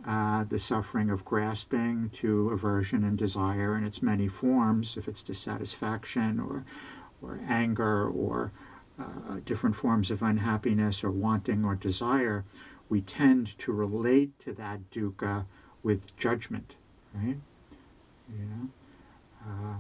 uh, 0.08 0.44
the 0.46 0.58
suffering 0.58 1.12
of 1.12 1.24
grasping 1.24 2.10
to 2.10 2.50
aversion 2.50 3.04
and 3.04 3.18
desire 3.18 3.78
in 3.78 3.84
its 3.84 4.02
many 4.02 4.28
forms, 4.28 4.98
if 4.98 5.08
it's 5.08 5.22
dissatisfaction 5.22 6.40
or, 6.40 6.66
or 7.22 7.40
anger 7.48 8.08
or 8.08 8.52
uh, 9.00 9.40
different 9.46 9.76
forms 9.76 10.12
of 10.12 10.22
unhappiness 10.22 11.04
or 11.04 11.12
wanting 11.12 11.66
or 11.66 11.76
desire, 11.76 12.46
we 12.90 13.02
tend 13.02 13.58
to 13.58 13.72
relate 13.72 14.38
to 14.40 14.54
that 14.54 14.90
dukkha 14.92 15.46
with 15.84 16.16
judgment, 16.18 16.76
right? 17.14 17.38
You 18.30 18.46
know, 18.46 18.70
uh, 19.46 19.76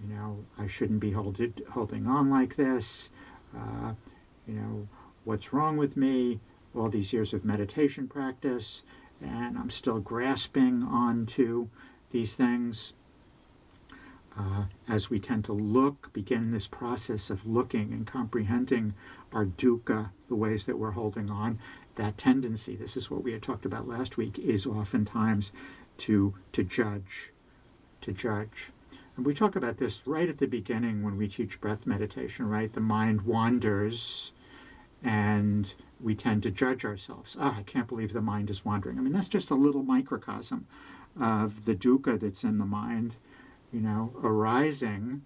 you 0.00 0.14
know, 0.14 0.44
I 0.58 0.66
shouldn't 0.66 1.00
be 1.00 1.12
holded, 1.12 1.62
holding 1.70 2.06
on 2.06 2.30
like 2.30 2.56
this. 2.56 3.10
Uh, 3.56 3.94
you 4.46 4.54
know, 4.54 4.88
what's 5.24 5.52
wrong 5.52 5.76
with 5.76 5.96
me? 5.96 6.40
All 6.74 6.88
these 6.88 7.12
years 7.12 7.32
of 7.32 7.44
meditation 7.44 8.06
practice, 8.06 8.82
and 9.20 9.58
I'm 9.58 9.70
still 9.70 9.98
grasping 9.98 10.82
onto 10.82 11.68
these 12.10 12.34
things. 12.34 12.92
Uh, 14.38 14.64
as 14.88 15.10
we 15.10 15.18
tend 15.18 15.44
to 15.44 15.52
look, 15.52 16.12
begin 16.12 16.52
this 16.52 16.68
process 16.68 17.28
of 17.28 17.46
looking 17.46 17.92
and 17.92 18.06
comprehending 18.06 18.94
our 19.32 19.44
dukkha, 19.44 20.10
the 20.28 20.36
ways 20.36 20.64
that 20.64 20.78
we're 20.78 20.92
holding 20.92 21.28
on, 21.28 21.58
that 21.96 22.16
tendency, 22.16 22.76
this 22.76 22.96
is 22.96 23.10
what 23.10 23.24
we 23.24 23.32
had 23.32 23.42
talked 23.42 23.64
about 23.64 23.88
last 23.88 24.16
week, 24.16 24.38
is 24.38 24.64
oftentimes 24.66 25.52
to, 25.96 26.34
to 26.52 26.62
judge, 26.62 27.32
to 28.00 28.12
judge. 28.12 28.70
And 29.16 29.26
we 29.26 29.34
talk 29.34 29.56
about 29.56 29.78
this 29.78 30.06
right 30.06 30.28
at 30.28 30.38
the 30.38 30.46
beginning 30.46 31.02
when 31.02 31.16
we 31.16 31.26
teach 31.26 31.60
breath 31.60 31.84
meditation, 31.84 32.48
right? 32.48 32.72
The 32.72 32.80
mind 32.80 33.22
wanders 33.22 34.32
and 35.02 35.74
we 36.00 36.14
tend 36.14 36.44
to 36.44 36.50
judge 36.52 36.84
ourselves. 36.84 37.36
Ah, 37.38 37.54
oh, 37.56 37.60
I 37.60 37.62
can't 37.64 37.88
believe 37.88 38.12
the 38.12 38.20
mind 38.20 38.50
is 38.50 38.64
wandering. 38.64 38.98
I 38.98 39.00
mean, 39.00 39.12
that's 39.12 39.28
just 39.28 39.50
a 39.50 39.56
little 39.56 39.82
microcosm 39.82 40.68
of 41.20 41.64
the 41.64 41.74
dukkha 41.74 42.20
that's 42.20 42.44
in 42.44 42.58
the 42.58 42.66
mind, 42.66 43.16
you 43.72 43.80
know, 43.80 44.12
arising 44.22 45.22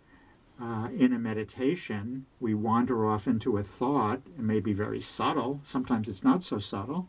uh, 0.60 0.88
in 0.96 1.12
a 1.12 1.18
meditation. 1.18 2.26
We 2.40 2.54
wander 2.54 3.06
off 3.06 3.26
into 3.26 3.56
a 3.56 3.62
thought. 3.62 4.22
It 4.38 4.42
may 4.42 4.60
be 4.60 4.72
very 4.72 5.00
subtle. 5.00 5.60
Sometimes 5.64 6.08
it's 6.08 6.24
not 6.24 6.44
so 6.44 6.58
subtle, 6.58 7.08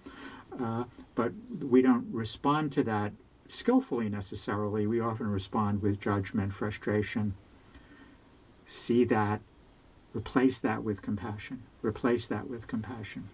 uh, 0.59 0.85
but 1.15 1.33
we 1.59 1.81
don't 1.81 2.07
respond 2.11 2.71
to 2.73 2.83
that 2.83 3.13
skillfully 3.47 4.09
necessarily. 4.09 4.87
We 4.87 4.99
often 4.99 5.27
respond 5.27 5.81
with 5.81 5.99
judgment, 5.99 6.53
frustration. 6.53 7.35
See 8.65 9.03
that, 9.05 9.41
replace 10.13 10.59
that 10.59 10.83
with 10.83 11.01
compassion. 11.01 11.63
Replace 11.81 12.27
that 12.27 12.49
with 12.49 12.67
compassion. 12.67 13.29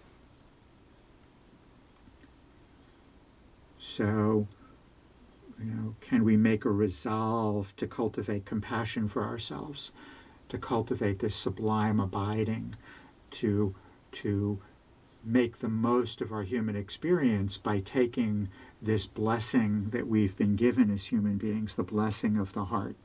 So, 3.78 4.46
you 5.62 5.74
know, 5.74 5.94
can 6.00 6.24
we 6.24 6.36
make 6.36 6.64
a 6.64 6.70
resolve 6.70 7.74
to 7.76 7.86
cultivate 7.86 8.46
compassion 8.46 9.08
for 9.08 9.24
ourselves, 9.24 9.92
to 10.48 10.58
cultivate 10.58 11.18
this 11.18 11.36
sublime 11.36 12.00
abiding, 12.00 12.76
to 13.32 13.74
to 14.12 14.60
make 15.22 15.58
the 15.58 15.68
most 15.68 16.20
of 16.20 16.32
our 16.32 16.42
human 16.42 16.74
experience 16.74 17.58
by 17.58 17.78
taking 17.78 18.48
this 18.80 19.06
blessing 19.06 19.84
that 19.84 20.06
we've 20.06 20.36
been 20.36 20.56
given 20.56 20.90
as 20.90 21.06
human 21.06 21.36
beings, 21.36 21.74
the 21.74 21.82
blessing 21.82 22.36
of 22.36 22.52
the 22.54 22.66
heart, 22.66 22.96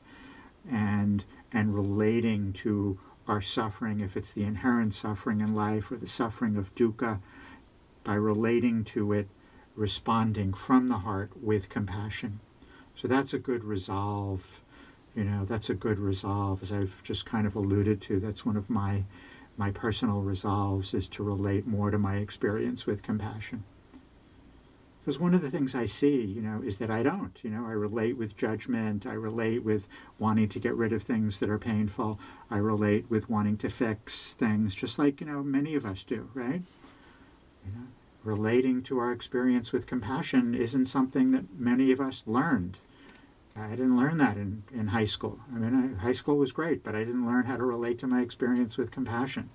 and 0.68 1.24
and 1.52 1.74
relating 1.74 2.52
to 2.52 2.98
our 3.28 3.40
suffering, 3.40 4.00
if 4.00 4.16
it's 4.16 4.32
the 4.32 4.44
inherent 4.44 4.94
suffering 4.94 5.40
in 5.40 5.54
life 5.54 5.90
or 5.90 5.96
the 5.96 6.06
suffering 6.06 6.56
of 6.56 6.74
dukkha, 6.74 7.20
by 8.04 8.14
relating 8.14 8.84
to 8.84 9.12
it 9.12 9.28
responding 9.74 10.54
from 10.54 10.88
the 10.88 10.98
heart 10.98 11.30
with 11.40 11.68
compassion. 11.68 12.40
So 12.96 13.08
that's 13.08 13.34
a 13.34 13.38
good 13.38 13.62
resolve. 13.62 14.60
You 15.14 15.24
know, 15.24 15.44
that's 15.44 15.70
a 15.70 15.74
good 15.74 15.98
resolve, 15.98 16.62
as 16.62 16.72
I've 16.72 17.02
just 17.04 17.26
kind 17.26 17.46
of 17.46 17.54
alluded 17.54 18.00
to. 18.02 18.20
That's 18.20 18.44
one 18.44 18.56
of 18.56 18.68
my 18.68 19.04
my 19.58 19.70
personal 19.70 20.20
resolves 20.20 20.92
is 20.92 21.08
to 21.08 21.22
relate 21.22 21.66
more 21.66 21.90
to 21.90 21.98
my 21.98 22.16
experience 22.16 22.86
with 22.86 23.02
compassion. 23.02 23.64
Because 25.00 25.20
one 25.20 25.34
of 25.34 25.40
the 25.40 25.50
things 25.50 25.74
I 25.74 25.86
see, 25.86 26.20
you 26.20 26.42
know, 26.42 26.60
is 26.62 26.78
that 26.78 26.90
I 26.90 27.02
don't. 27.02 27.38
You 27.42 27.50
know, 27.50 27.64
I 27.64 27.70
relate 27.70 28.16
with 28.16 28.36
judgment. 28.36 29.06
I 29.06 29.12
relate 29.12 29.62
with 29.62 29.86
wanting 30.18 30.48
to 30.48 30.58
get 30.58 30.74
rid 30.74 30.92
of 30.92 31.02
things 31.02 31.38
that 31.38 31.48
are 31.48 31.58
painful. 31.58 32.18
I 32.50 32.56
relate 32.56 33.06
with 33.08 33.30
wanting 33.30 33.56
to 33.58 33.68
fix 33.68 34.32
things, 34.32 34.74
just 34.74 34.98
like 34.98 35.20
you 35.20 35.26
know 35.26 35.42
many 35.42 35.74
of 35.74 35.86
us 35.86 36.02
do, 36.02 36.28
right? 36.34 36.62
You 37.64 37.72
know, 37.72 37.86
relating 38.24 38.82
to 38.82 38.98
our 38.98 39.12
experience 39.12 39.72
with 39.72 39.86
compassion 39.86 40.54
isn't 40.54 40.86
something 40.86 41.30
that 41.30 41.56
many 41.56 41.92
of 41.92 42.00
us 42.00 42.24
learned. 42.26 42.78
I 43.58 43.70
didn't 43.70 43.96
learn 43.96 44.18
that 44.18 44.36
in, 44.36 44.64
in 44.72 44.88
high 44.88 45.06
school. 45.06 45.40
I 45.54 45.58
mean, 45.58 45.96
I, 45.98 46.02
high 46.02 46.12
school 46.12 46.36
was 46.36 46.52
great, 46.52 46.84
but 46.84 46.94
I 46.94 47.04
didn't 47.04 47.26
learn 47.26 47.46
how 47.46 47.56
to 47.56 47.64
relate 47.64 47.98
to 48.00 48.06
my 48.06 48.20
experience 48.20 48.76
with 48.76 48.90
compassion 48.90 49.50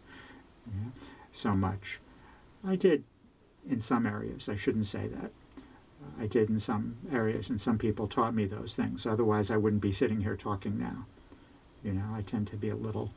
so 1.31 1.55
much. 1.55 1.99
I 2.65 2.75
did 2.75 3.03
in 3.67 3.79
some 3.79 4.05
areas. 4.05 4.49
I 4.49 4.55
shouldn't 4.55 4.87
say 4.87 5.07
that. 5.07 5.31
I 6.19 6.25
did 6.27 6.49
in 6.49 6.59
some 6.59 6.97
areas, 7.11 7.49
and 7.49 7.61
some 7.61 7.77
people 7.77 8.07
taught 8.07 8.33
me 8.33 8.45
those 8.45 8.73
things. 8.73 9.05
Otherwise, 9.05 9.51
I 9.51 9.57
wouldn't 9.57 9.81
be 9.81 9.91
sitting 9.91 10.21
here 10.21 10.35
talking 10.35 10.77
now. 10.77 11.05
You 11.83 11.93
know, 11.93 12.13
I 12.13 12.21
tend 12.21 12.47
to 12.47 12.57
be 12.57 12.69
a 12.69 12.75
little 12.75 13.13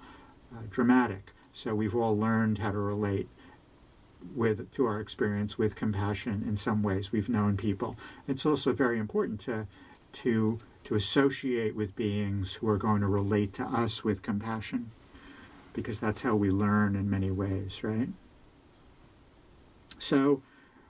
uh, 0.55 0.62
dramatic. 0.71 1.33
So 1.53 1.75
we've 1.75 1.95
all 1.95 2.19
learned 2.19 2.59
how 2.59 2.73
to 2.73 2.79
relate 2.79 3.29
with 4.35 4.73
to 4.73 4.87
our 4.87 5.00
experience 5.00 5.59
with 5.59 5.76
compassion 5.76 6.45
in 6.47 6.57
some 6.57 6.83
ways. 6.83 7.12
We've 7.12 7.29
known 7.29 7.57
people. 7.57 7.97
It's 8.26 8.47
also 8.47 8.73
very 8.73 8.99
important 8.99 9.41
to 9.43 9.67
to 10.12 10.61
to 10.85 10.95
associate 10.95 11.75
with 11.75 11.97
beings 11.97 12.55
who 12.55 12.69
are 12.69 12.79
going 12.79 13.00
to 13.00 13.07
relate 13.09 13.53
to 13.55 13.64
us 13.64 14.05
with 14.05 14.23
compassion 14.23 14.91
because 15.73 15.99
that's 15.99 16.23
how 16.23 16.37
we 16.37 16.50
learn 16.50 16.95
in 16.95 17.11
many 17.11 17.31
ways, 17.31 17.83
right? 17.83 18.09
So 19.99 20.43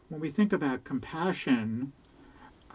when 0.08 0.20
we 0.20 0.30
think 0.30 0.52
about 0.52 0.84
compassion, 0.84 1.92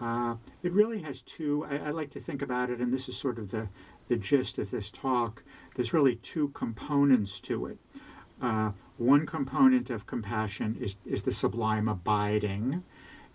Uh, 0.02 0.36
it 0.64 0.72
really 0.72 1.02
has 1.02 1.22
two, 1.22 1.66
I, 1.70 1.90
I, 1.90 1.92
like 1.92 2.10
to 2.12 2.22
think 2.22 2.42
about 2.42 2.70
it, 2.70 2.80
and 2.80 2.94
this 2.94 3.10
is 3.10 3.18
sort 3.18 3.38
of 3.38 3.52
the, 3.52 3.68
the 4.08 4.16
gist 4.16 4.58
of 4.58 4.72
this 4.72 4.90
talk. 4.90 5.44
There's 5.76 5.94
really 5.94 6.16
two 6.16 6.50
components 6.50 7.40
to 7.42 7.66
it. 7.66 7.78
Uh, 8.42 8.72
one 8.98 9.26
component 9.26 9.90
of 9.90 10.06
compassion 10.06 10.78
is, 10.80 10.96
is 11.06 11.24
the 11.24 11.34
sublime 11.34 11.90
abiding, 11.90 12.84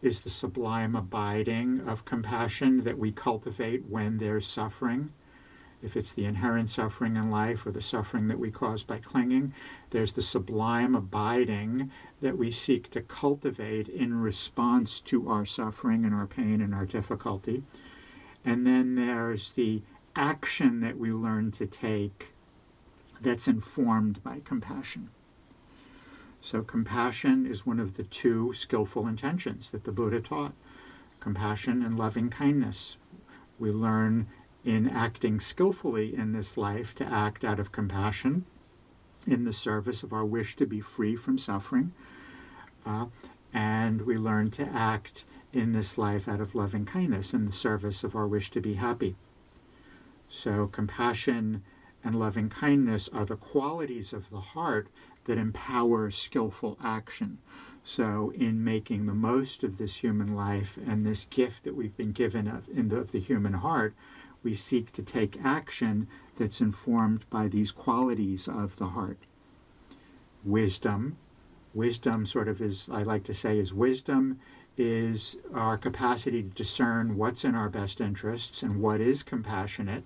is 0.04 0.20
the 0.20 0.30
sublime 0.30 0.94
abiding 0.94 1.80
of 1.88 2.04
compassion 2.04 2.84
that 2.84 2.98
we 2.98 3.10
cultivate 3.10 3.86
when 3.88 4.18
there's 4.18 4.46
suffering. 4.46 5.10
If 5.82 5.96
it's 5.96 6.12
the 6.12 6.26
inherent 6.26 6.68
suffering 6.68 7.16
in 7.16 7.30
life 7.30 7.66
or 7.66 7.70
the 7.70 7.80
suffering 7.80 8.28
that 8.28 8.38
we 8.38 8.50
cause 8.50 8.84
by 8.84 8.98
clinging, 8.98 9.54
there's 9.90 10.12
the 10.12 10.22
sublime 10.22 10.94
abiding 10.94 11.90
that 12.20 12.36
we 12.36 12.50
seek 12.50 12.90
to 12.90 13.00
cultivate 13.00 13.88
in 13.88 14.20
response 14.20 15.00
to 15.00 15.28
our 15.30 15.46
suffering 15.46 16.04
and 16.04 16.14
our 16.14 16.26
pain 16.26 16.60
and 16.60 16.74
our 16.74 16.86
difficulty. 16.86 17.62
And 18.44 18.66
then 18.66 18.96
there's 18.96 19.52
the 19.52 19.82
action 20.14 20.80
that 20.80 20.98
we 20.98 21.12
learn 21.12 21.50
to 21.52 21.66
take 21.66 22.32
that's 23.20 23.48
informed 23.48 24.22
by 24.22 24.40
compassion. 24.44 25.08
So, 26.44 26.60
compassion 26.60 27.46
is 27.46 27.64
one 27.64 27.80
of 27.80 27.94
the 27.94 28.02
two 28.02 28.52
skillful 28.52 29.06
intentions 29.06 29.70
that 29.70 29.84
the 29.84 29.92
Buddha 29.92 30.20
taught 30.20 30.52
compassion 31.18 31.82
and 31.82 31.96
loving 31.96 32.28
kindness. 32.28 32.98
We 33.58 33.70
learn 33.70 34.26
in 34.62 34.86
acting 34.86 35.40
skillfully 35.40 36.14
in 36.14 36.32
this 36.32 36.58
life 36.58 36.94
to 36.96 37.06
act 37.06 37.46
out 37.46 37.58
of 37.58 37.72
compassion 37.72 38.44
in 39.26 39.44
the 39.44 39.54
service 39.54 40.02
of 40.02 40.12
our 40.12 40.26
wish 40.26 40.54
to 40.56 40.66
be 40.66 40.80
free 40.80 41.16
from 41.16 41.38
suffering. 41.38 41.94
Uh, 42.84 43.06
and 43.54 44.02
we 44.02 44.18
learn 44.18 44.50
to 44.50 44.64
act 44.64 45.24
in 45.54 45.72
this 45.72 45.96
life 45.96 46.28
out 46.28 46.42
of 46.42 46.54
loving 46.54 46.84
kindness 46.84 47.32
in 47.32 47.46
the 47.46 47.52
service 47.52 48.04
of 48.04 48.14
our 48.14 48.26
wish 48.26 48.50
to 48.50 48.60
be 48.60 48.74
happy. 48.74 49.16
So, 50.28 50.66
compassion 50.66 51.62
and 52.04 52.14
loving 52.14 52.50
kindness 52.50 53.08
are 53.08 53.24
the 53.24 53.34
qualities 53.34 54.12
of 54.12 54.28
the 54.28 54.40
heart 54.40 54.88
that 55.24 55.38
empower 55.38 56.10
skillful 56.10 56.78
action. 56.82 57.38
So, 57.82 58.32
in 58.34 58.64
making 58.64 59.06
the 59.06 59.14
most 59.14 59.62
of 59.62 59.76
this 59.76 59.96
human 59.96 60.34
life 60.34 60.78
and 60.86 61.04
this 61.04 61.26
gift 61.26 61.64
that 61.64 61.76
we've 61.76 61.96
been 61.96 62.12
given 62.12 62.48
of, 62.48 62.68
in 62.68 62.88
the, 62.88 62.96
of 62.96 63.12
the 63.12 63.20
human 63.20 63.54
heart, 63.54 63.94
we 64.42 64.54
seek 64.54 64.92
to 64.92 65.02
take 65.02 65.44
action 65.44 66.08
that's 66.36 66.60
informed 66.60 67.28
by 67.30 67.48
these 67.48 67.72
qualities 67.72 68.48
of 68.48 68.76
the 68.76 68.88
heart. 68.88 69.18
Wisdom. 70.44 71.18
Wisdom, 71.74 72.24
sort 72.24 72.48
of, 72.48 72.62
is, 72.62 72.88
I 72.90 73.02
like 73.02 73.24
to 73.24 73.34
say, 73.34 73.58
is 73.58 73.74
wisdom 73.74 74.38
is 74.76 75.36
our 75.52 75.76
capacity 75.76 76.42
to 76.42 76.48
discern 76.48 77.16
what's 77.16 77.44
in 77.44 77.54
our 77.54 77.68
best 77.68 78.00
interests 78.00 78.62
and 78.62 78.80
what 78.80 79.00
is 79.00 79.22
compassionate. 79.22 80.04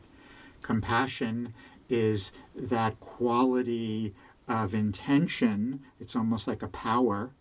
Compassion 0.63 1.55
is 1.89 2.33
that 2.55 3.01
quality 3.01 4.15
of 4.49 4.75
intention, 4.75 5.81
it's 6.01 6.17
almost 6.17 6.47
like 6.49 6.63
a 6.63 6.69
power 6.69 7.33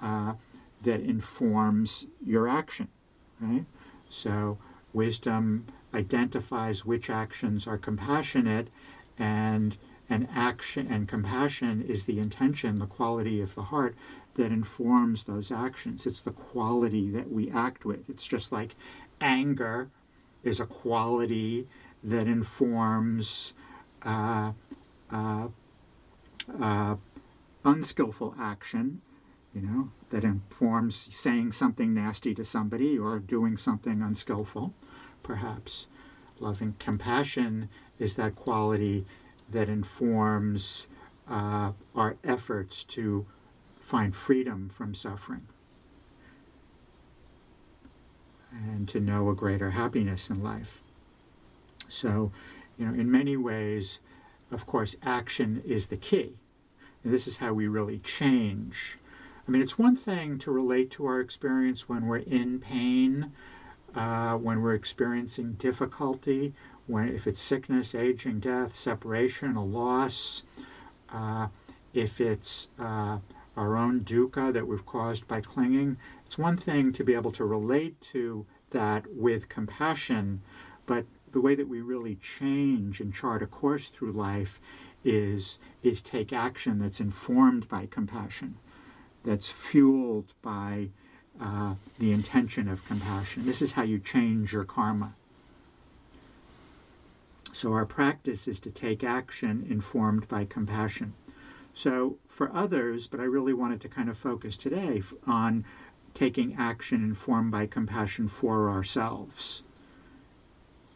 uh, 0.00 0.34
that 0.82 1.00
informs 1.00 2.06
your 2.24 2.48
action, 2.48 2.88
right? 3.40 3.66
So, 4.08 4.58
wisdom 4.92 5.66
identifies 5.92 6.84
which 6.84 7.10
actions 7.10 7.66
are 7.66 7.78
compassionate 7.78 8.68
and 9.18 9.76
and 10.10 10.26
action 10.34 10.86
and 10.90 11.06
compassion 11.06 11.82
is 11.82 12.04
the 12.04 12.18
intention 12.18 12.78
the 12.78 12.86
quality 12.86 13.40
of 13.40 13.54
the 13.54 13.64
heart 13.64 13.94
that 14.34 14.52
informs 14.52 15.24
those 15.24 15.50
actions 15.50 16.06
it's 16.06 16.20
the 16.20 16.30
quality 16.30 17.10
that 17.10 17.30
we 17.30 17.50
act 17.50 17.84
with 17.84 18.08
it's 18.08 18.26
just 18.26 18.52
like 18.52 18.74
anger 19.20 19.90
is 20.42 20.60
a 20.60 20.66
quality 20.66 21.66
that 22.02 22.26
informs 22.26 23.52
uh, 24.02 24.52
uh, 25.10 25.48
uh, 26.60 26.96
unskillful 27.64 28.34
action, 28.38 29.00
you 29.54 29.62
know, 29.62 29.90
that 30.10 30.24
informs 30.24 30.96
saying 30.96 31.52
something 31.52 31.94
nasty 31.94 32.34
to 32.34 32.44
somebody 32.44 32.98
or 32.98 33.18
doing 33.18 33.56
something 33.56 34.02
unskillful, 34.02 34.74
perhaps. 35.22 35.86
Loving 36.40 36.74
compassion 36.78 37.68
is 37.98 38.14
that 38.14 38.36
quality 38.36 39.04
that 39.50 39.68
informs 39.68 40.86
uh, 41.28 41.72
our 41.94 42.16
efforts 42.22 42.84
to 42.84 43.26
find 43.80 44.14
freedom 44.14 44.68
from 44.68 44.94
suffering 44.94 45.46
and 48.52 48.88
to 48.88 49.00
know 49.00 49.28
a 49.28 49.34
greater 49.34 49.70
happiness 49.72 50.30
in 50.30 50.42
life. 50.42 50.82
So, 51.88 52.32
you 52.78 52.86
know, 52.86 52.94
in 52.94 53.10
many 53.10 53.36
ways, 53.36 54.00
of 54.50 54.66
course, 54.66 54.96
action 55.02 55.62
is 55.66 55.86
the 55.88 55.96
key. 55.96 56.34
And 57.04 57.12
this 57.12 57.26
is 57.26 57.38
how 57.38 57.52
we 57.52 57.68
really 57.68 57.98
change. 57.98 58.98
I 59.46 59.50
mean, 59.50 59.62
it's 59.62 59.78
one 59.78 59.96
thing 59.96 60.38
to 60.40 60.50
relate 60.50 60.90
to 60.92 61.06
our 61.06 61.20
experience 61.20 61.88
when 61.88 62.06
we're 62.06 62.18
in 62.18 62.58
pain, 62.58 63.32
uh, 63.94 64.34
when 64.34 64.60
we're 64.60 64.74
experiencing 64.74 65.54
difficulty, 65.54 66.54
when 66.86 67.08
if 67.08 67.26
it's 67.26 67.42
sickness, 67.42 67.94
aging, 67.94 68.40
death, 68.40 68.74
separation, 68.74 69.56
a 69.56 69.64
loss, 69.64 70.42
uh, 71.10 71.48
if 71.94 72.20
it's 72.20 72.68
uh, 72.78 73.18
our 73.58 73.76
own 73.76 74.00
dukkha 74.00 74.52
that 74.52 74.68
we've 74.68 74.86
caused 74.86 75.26
by 75.26 75.40
clinging. 75.40 75.96
It's 76.24 76.38
one 76.38 76.56
thing 76.56 76.92
to 76.92 77.02
be 77.02 77.14
able 77.14 77.32
to 77.32 77.44
relate 77.44 78.00
to 78.12 78.46
that 78.70 79.06
with 79.12 79.48
compassion, 79.48 80.42
but 80.86 81.06
the 81.32 81.40
way 81.40 81.54
that 81.54 81.68
we 81.68 81.80
really 81.80 82.16
change 82.16 83.00
and 83.00 83.14
chart 83.14 83.42
a 83.42 83.46
course 83.46 83.88
through 83.88 84.12
life 84.12 84.60
is 85.04 85.58
is 85.82 86.02
take 86.02 86.32
action 86.32 86.78
that's 86.78 87.00
informed 87.00 87.68
by 87.68 87.86
compassion, 87.86 88.56
that's 89.24 89.50
fueled 89.50 90.32
by 90.42 90.88
uh, 91.40 91.74
the 91.98 92.12
intention 92.12 92.68
of 92.68 92.86
compassion. 92.86 93.46
This 93.46 93.62
is 93.62 93.72
how 93.72 93.82
you 93.82 93.98
change 93.98 94.52
your 94.52 94.64
karma. 94.64 95.14
So 97.52 97.72
our 97.72 97.86
practice 97.86 98.46
is 98.46 98.60
to 98.60 98.70
take 98.70 99.02
action 99.02 99.66
informed 99.68 100.28
by 100.28 100.44
compassion. 100.44 101.14
So 101.74 102.18
for 102.28 102.52
others, 102.54 103.06
but 103.06 103.20
I 103.20 103.24
really 103.24 103.54
wanted 103.54 103.80
to 103.82 103.88
kind 103.88 104.08
of 104.08 104.18
focus 104.18 104.56
today 104.56 105.02
on 105.26 105.64
taking 106.14 106.56
action 106.58 107.04
informed 107.04 107.52
by 107.52 107.66
compassion 107.66 108.26
for 108.28 108.68
ourselves. 108.68 109.62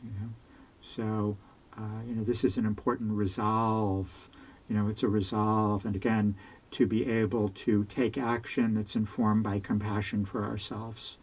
You 0.03 0.11
know? 0.11 0.29
So, 0.81 1.37
uh, 1.77 2.03
you 2.07 2.15
know, 2.15 2.25
this 2.25 2.45
is 2.45 2.57
an 2.57 2.67
important 2.67 3.13
resolve. 3.13 4.29
You 4.69 4.77
know, 4.77 4.89
it's 4.89 5.03
a 5.03 5.09
resolve, 5.09 5.85
and 5.85 5.97
again, 5.97 6.35
to 6.73 6.87
be 6.87 7.07
able 7.07 7.51
to 7.51 7.85
take 7.85 8.17
action 8.17 8.75
that's 8.75 8.97
informed 8.97 9.45
by 9.45 9.59
compassion 9.59 10.25
for 10.25 10.45
ourselves. 10.45 11.19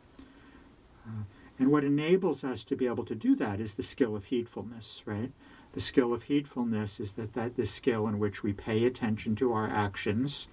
Uh, 1.06 1.24
and 1.58 1.72
what 1.72 1.84
enables 1.84 2.44
us 2.44 2.63
to 2.63 2.76
be 2.76 2.86
able 2.86 3.04
to 3.06 3.15
do 3.15 3.36
that 3.36 3.60
is 3.60 3.74
the 3.74 3.84
skill 3.84 4.15
of 4.15 4.28
heedfulness, 4.28 5.02
right? 5.06 5.32
The 5.74 5.82
skill 5.82 6.13
of 6.13 6.26
heedfulness 6.26 7.00
is 7.00 7.12
that, 7.13 7.34
that 7.34 7.56
the 7.56 7.65
skill 7.65 8.08
in 8.08 8.18
which 8.18 8.44
we 8.44 8.54
pay 8.54 8.86
attention 8.86 9.36
to 9.36 9.54
our 9.54 9.68
actions 9.68 10.48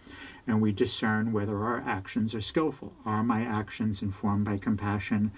and 0.46 0.60
we 0.60 0.72
discern 0.72 1.32
whether 1.32 1.62
our 1.62 1.80
actions 1.86 2.34
are 2.34 2.40
skillful. 2.40 2.92
Are 3.04 3.22
my 3.22 3.42
actions 3.42 4.02
informed 4.02 4.44
by 4.44 4.58
compassion 4.58 5.30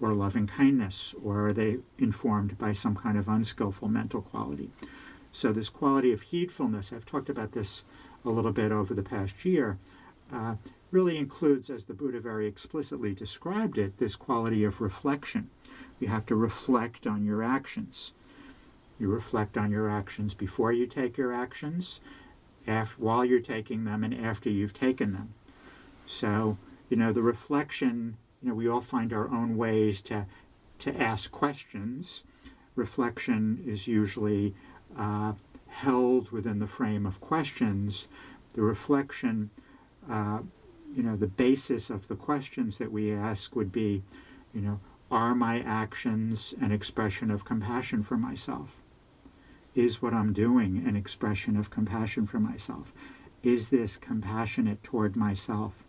or 0.00 0.14
loving 0.14 0.46
kindness, 0.46 1.14
or 1.22 1.48
are 1.48 1.52
they 1.52 1.78
informed 1.98 2.56
by 2.58 2.72
some 2.72 2.96
kind 2.96 3.18
of 3.18 3.28
unskillful 3.28 3.88
mental 3.88 4.22
quality? 4.22 4.70
So, 5.32 5.52
this 5.52 5.68
quality 5.68 6.12
of 6.12 6.22
heedfulness, 6.22 6.92
I've 6.92 7.06
talked 7.06 7.28
about 7.28 7.52
this 7.52 7.84
a 8.24 8.30
little 8.30 8.52
bit 8.52 8.72
over 8.72 8.94
the 8.94 9.02
past 9.02 9.44
year, 9.44 9.78
uh, 10.32 10.56
really 10.90 11.18
includes, 11.18 11.70
as 11.70 11.84
the 11.84 11.94
Buddha 11.94 12.20
very 12.20 12.46
explicitly 12.46 13.14
described 13.14 13.78
it, 13.78 13.98
this 13.98 14.16
quality 14.16 14.64
of 14.64 14.80
reflection. 14.80 15.50
You 16.00 16.08
have 16.08 16.26
to 16.26 16.34
reflect 16.34 17.06
on 17.06 17.24
your 17.24 17.42
actions. 17.42 18.12
You 18.98 19.08
reflect 19.08 19.56
on 19.56 19.70
your 19.70 19.88
actions 19.88 20.34
before 20.34 20.72
you 20.72 20.86
take 20.86 21.16
your 21.16 21.32
actions, 21.32 22.00
while 22.98 23.24
you're 23.24 23.40
taking 23.40 23.84
them, 23.84 24.04
and 24.04 24.14
after 24.14 24.50
you've 24.50 24.74
taken 24.74 25.12
them. 25.12 25.34
So, 26.06 26.58
you 26.88 26.96
know, 26.96 27.12
the 27.12 27.22
reflection 27.22 28.16
you 28.42 28.48
know, 28.48 28.54
we 28.54 28.68
all 28.68 28.80
find 28.80 29.12
our 29.12 29.28
own 29.28 29.56
ways 29.56 30.00
to, 30.02 30.26
to 30.78 31.00
ask 31.00 31.30
questions. 31.30 32.24
Reflection 32.74 33.62
is 33.66 33.86
usually 33.86 34.54
uh, 34.98 35.32
held 35.68 36.30
within 36.30 36.58
the 36.58 36.66
frame 36.66 37.06
of 37.06 37.20
questions. 37.20 38.08
The 38.54 38.62
reflection, 38.62 39.50
uh, 40.10 40.40
you 40.94 41.02
know, 41.02 41.16
the 41.16 41.26
basis 41.26 41.90
of 41.90 42.08
the 42.08 42.16
questions 42.16 42.78
that 42.78 42.90
we 42.90 43.12
ask 43.12 43.54
would 43.54 43.72
be, 43.72 44.02
you 44.54 44.60
know, 44.60 44.80
are 45.10 45.34
my 45.34 45.60
actions 45.60 46.54
an 46.60 46.72
expression 46.72 47.30
of 47.30 47.44
compassion 47.44 48.02
for 48.02 48.16
myself? 48.16 48.76
Is 49.74 50.02
what 50.02 50.14
I'm 50.14 50.32
doing 50.32 50.82
an 50.86 50.96
expression 50.96 51.56
of 51.56 51.70
compassion 51.70 52.26
for 52.26 52.40
myself? 52.40 52.92
Is 53.42 53.68
this 53.68 53.96
compassionate 53.96 54.82
toward 54.82 55.16
myself? 55.16 55.84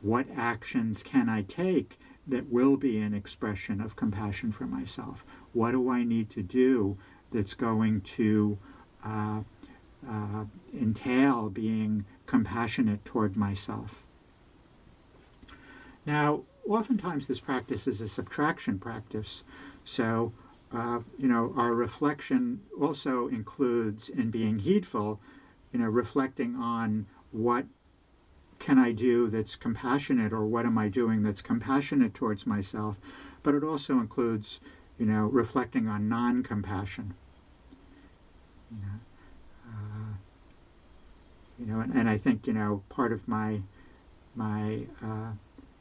What 0.00 0.26
actions 0.36 1.02
can 1.02 1.28
I 1.28 1.42
take 1.42 1.98
that 2.26 2.50
will 2.50 2.76
be 2.76 2.98
an 2.98 3.14
expression 3.14 3.80
of 3.80 3.96
compassion 3.96 4.52
for 4.52 4.64
myself? 4.64 5.24
What 5.52 5.72
do 5.72 5.90
I 5.90 6.04
need 6.04 6.30
to 6.30 6.42
do 6.42 6.98
that's 7.32 7.54
going 7.54 8.02
to 8.02 8.58
uh, 9.04 9.40
uh, 10.08 10.44
entail 10.78 11.48
being 11.48 12.04
compassionate 12.26 13.04
toward 13.04 13.36
myself? 13.36 14.04
Now, 16.04 16.42
oftentimes 16.68 17.26
this 17.26 17.40
practice 17.40 17.86
is 17.86 18.00
a 18.00 18.08
subtraction 18.08 18.78
practice. 18.78 19.42
So, 19.84 20.32
uh, 20.72 21.00
you 21.16 21.28
know, 21.28 21.52
our 21.56 21.74
reflection 21.74 22.60
also 22.80 23.28
includes 23.28 24.08
in 24.08 24.30
being 24.30 24.58
heedful, 24.60 25.20
you 25.72 25.80
know, 25.80 25.86
reflecting 25.86 26.56
on 26.56 27.06
what 27.30 27.66
can 28.58 28.78
I 28.78 28.92
do 28.92 29.28
that's 29.28 29.56
compassionate 29.56 30.32
or 30.32 30.44
what 30.44 30.66
am 30.66 30.78
I 30.78 30.88
doing 30.88 31.22
that's 31.22 31.42
compassionate 31.42 32.14
towards 32.14 32.46
myself, 32.46 32.98
but 33.42 33.54
it 33.54 33.62
also 33.62 33.94
includes, 33.94 34.60
you 34.98 35.06
know, 35.06 35.22
reflecting 35.22 35.88
on 35.88 36.08
non-compassion. 36.08 37.14
You 38.70 38.78
know, 38.78 39.00
uh, 39.66 40.14
you 41.58 41.66
know 41.66 41.80
and, 41.80 41.94
and, 41.94 42.08
I 42.08 42.18
think, 42.18 42.46
you 42.46 42.52
know, 42.52 42.82
part 42.88 43.12
of 43.12 43.26
my, 43.26 43.62
my 44.34 44.86
uh, 45.02 45.32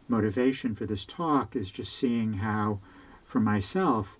motivation 0.07 0.73
for 0.73 0.85
this 0.85 1.03
talk 1.03 1.55
is 1.55 1.71
just 1.71 1.93
seeing 1.93 2.33
how, 2.33 2.79
for 3.25 3.39
myself, 3.39 4.17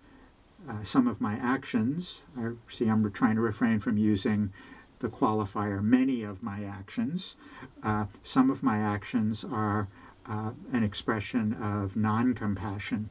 uh, 0.68 0.84
some 0.84 1.08
of 1.08 1.22
my 1.22 1.36
actions, 1.36 2.24
I 2.38 2.52
see 2.70 2.88
I'm 2.88 3.10
trying 3.12 3.36
to 3.36 3.42
refrain 3.42 3.80
from 3.80 3.98
using 3.98 4.52
the 5.00 5.10
qualifier 5.10 5.82
many 5.82 6.24
of 6.24 6.42
my 6.42 6.64
actions. 6.64 7.36
Uh, 7.84 8.06
some 8.24 8.50
of 8.50 8.64
my 8.64 8.80
actions 8.80 9.44
are 9.44 9.88
uh, 10.26 10.52
an 10.74 10.84
expression 10.84 11.54
of 11.54 11.96
non 11.96 12.34
compassion 12.34 13.10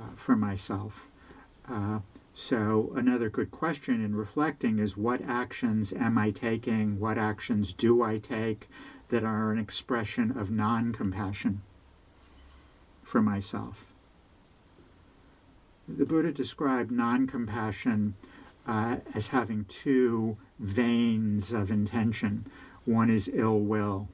uh, 0.00 0.14
for 0.16 0.36
myself. 0.36 1.06
Uh, 1.68 2.00
so, 2.34 2.92
another 2.96 3.28
good 3.28 3.50
question 3.50 4.02
in 4.02 4.16
reflecting 4.16 4.78
is 4.78 4.96
what 4.96 5.20
actions 5.22 5.92
am 5.92 6.16
I 6.16 6.30
taking? 6.30 6.98
What 6.98 7.18
actions 7.18 7.72
do 7.72 8.02
I 8.02 8.18
take 8.18 8.68
that 9.08 9.22
are 9.22 9.52
an 9.52 9.58
expression 9.58 10.36
of 10.36 10.50
non 10.50 10.92
compassion 10.92 11.62
for 13.02 13.20
myself? 13.20 13.86
The 15.86 16.06
Buddha 16.06 16.32
described 16.32 16.90
non 16.90 17.26
compassion 17.26 18.14
uh, 18.66 18.98
as 19.14 19.28
having 19.28 19.66
two 19.66 20.38
veins 20.62 21.52
of 21.52 21.70
intention. 21.70 22.46
One 22.84 23.10
is 23.10 23.30
ill 23.32 23.58
will. 23.58 24.08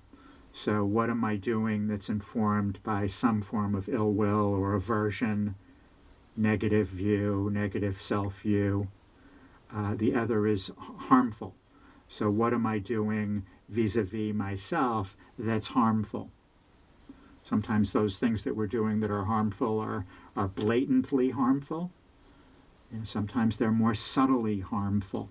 So, 0.52 0.84
what 0.84 1.10
am 1.10 1.24
I 1.24 1.36
doing 1.36 1.86
that's 1.86 2.08
informed 2.08 2.82
by 2.82 3.06
some 3.06 3.42
form 3.42 3.74
of 3.74 3.88
ill 3.88 4.10
will 4.10 4.46
or 4.46 4.74
aversion, 4.74 5.54
negative 6.36 6.88
view, 6.88 7.50
negative 7.52 8.00
self 8.00 8.40
view? 8.40 8.88
Uh, 9.72 9.94
the 9.94 10.14
other 10.14 10.46
is 10.46 10.72
harmful. 10.78 11.54
So, 12.08 12.30
what 12.30 12.54
am 12.54 12.66
I 12.66 12.78
doing 12.78 13.44
vis 13.68 13.94
a 13.94 14.02
vis 14.02 14.34
myself 14.34 15.16
that's 15.38 15.68
harmful? 15.68 16.30
Sometimes 17.44 17.92
those 17.92 18.16
things 18.16 18.42
that 18.42 18.56
we're 18.56 18.66
doing 18.66 19.00
that 19.00 19.10
are 19.10 19.24
harmful 19.24 19.78
are, 19.78 20.06
are 20.34 20.48
blatantly 20.48 21.30
harmful. 21.30 21.90
Sometimes 23.04 23.58
they're 23.58 23.70
more 23.70 23.94
subtly 23.94 24.60
harmful. 24.60 25.28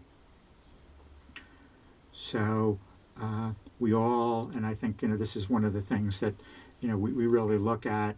So 2.20 2.80
uh, 3.22 3.52
we 3.80 3.94
all, 3.94 4.52
and 4.56 4.66
I 4.66 4.74
think 4.74 5.02
you 5.02 5.08
know 5.08 5.18
this 5.18 5.36
is 5.36 5.50
one 5.50 5.64
of 5.64 5.74
the 5.74 5.82
things 5.82 6.20
that 6.20 6.34
you 6.82 6.90
know 6.90 6.98
we, 6.98 7.14
we 7.14 7.28
really 7.28 7.58
look 7.58 7.86
at. 7.86 8.18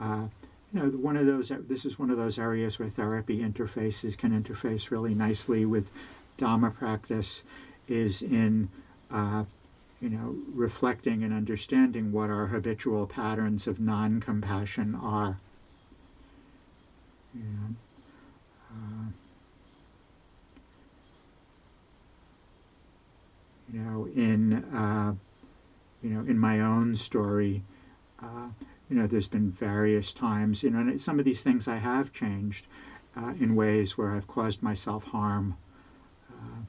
Uh, 0.00 0.26
you 0.72 0.80
know, 0.80 0.88
one 0.88 1.16
of 1.16 1.26
those. 1.26 1.52
This 1.68 1.84
is 1.84 1.98
one 1.98 2.10
of 2.10 2.18
those 2.18 2.40
areas 2.40 2.78
where 2.78 2.88
therapy 2.88 3.38
interfaces 3.38 4.18
can 4.18 4.32
interface 4.32 4.90
really 4.90 5.14
nicely 5.14 5.64
with 5.64 5.92
Dharma 6.36 6.70
practice. 6.70 7.44
Is 7.86 8.20
in 8.20 8.68
uh, 9.12 9.44
you 10.00 10.10
know 10.10 10.36
reflecting 10.52 11.22
and 11.22 11.32
understanding 11.32 12.10
what 12.10 12.30
our 12.30 12.48
habitual 12.48 13.06
patterns 13.06 13.68
of 13.68 13.78
non-compassion 13.78 14.96
are. 14.96 15.38
Uh, 17.36 17.72
you 23.72 23.80
know, 23.80 24.08
in 24.14 24.64
uh, 24.74 25.14
you 26.02 26.10
know, 26.10 26.20
in 26.20 26.38
my 26.38 26.60
own 26.60 26.94
story, 26.94 27.62
uh, 28.22 28.48
you 28.88 28.96
know, 28.96 29.06
there's 29.06 29.28
been 29.28 29.50
various 29.50 30.12
times, 30.12 30.62
you 30.62 30.70
know, 30.70 30.96
some 30.98 31.18
of 31.18 31.24
these 31.24 31.42
things 31.42 31.66
I 31.66 31.76
have 31.76 32.12
changed 32.12 32.66
uh, 33.16 33.32
in 33.40 33.56
ways 33.56 33.98
where 33.98 34.12
I've 34.12 34.28
caused 34.28 34.62
myself 34.62 35.04
harm, 35.04 35.56
uh, 36.30 36.60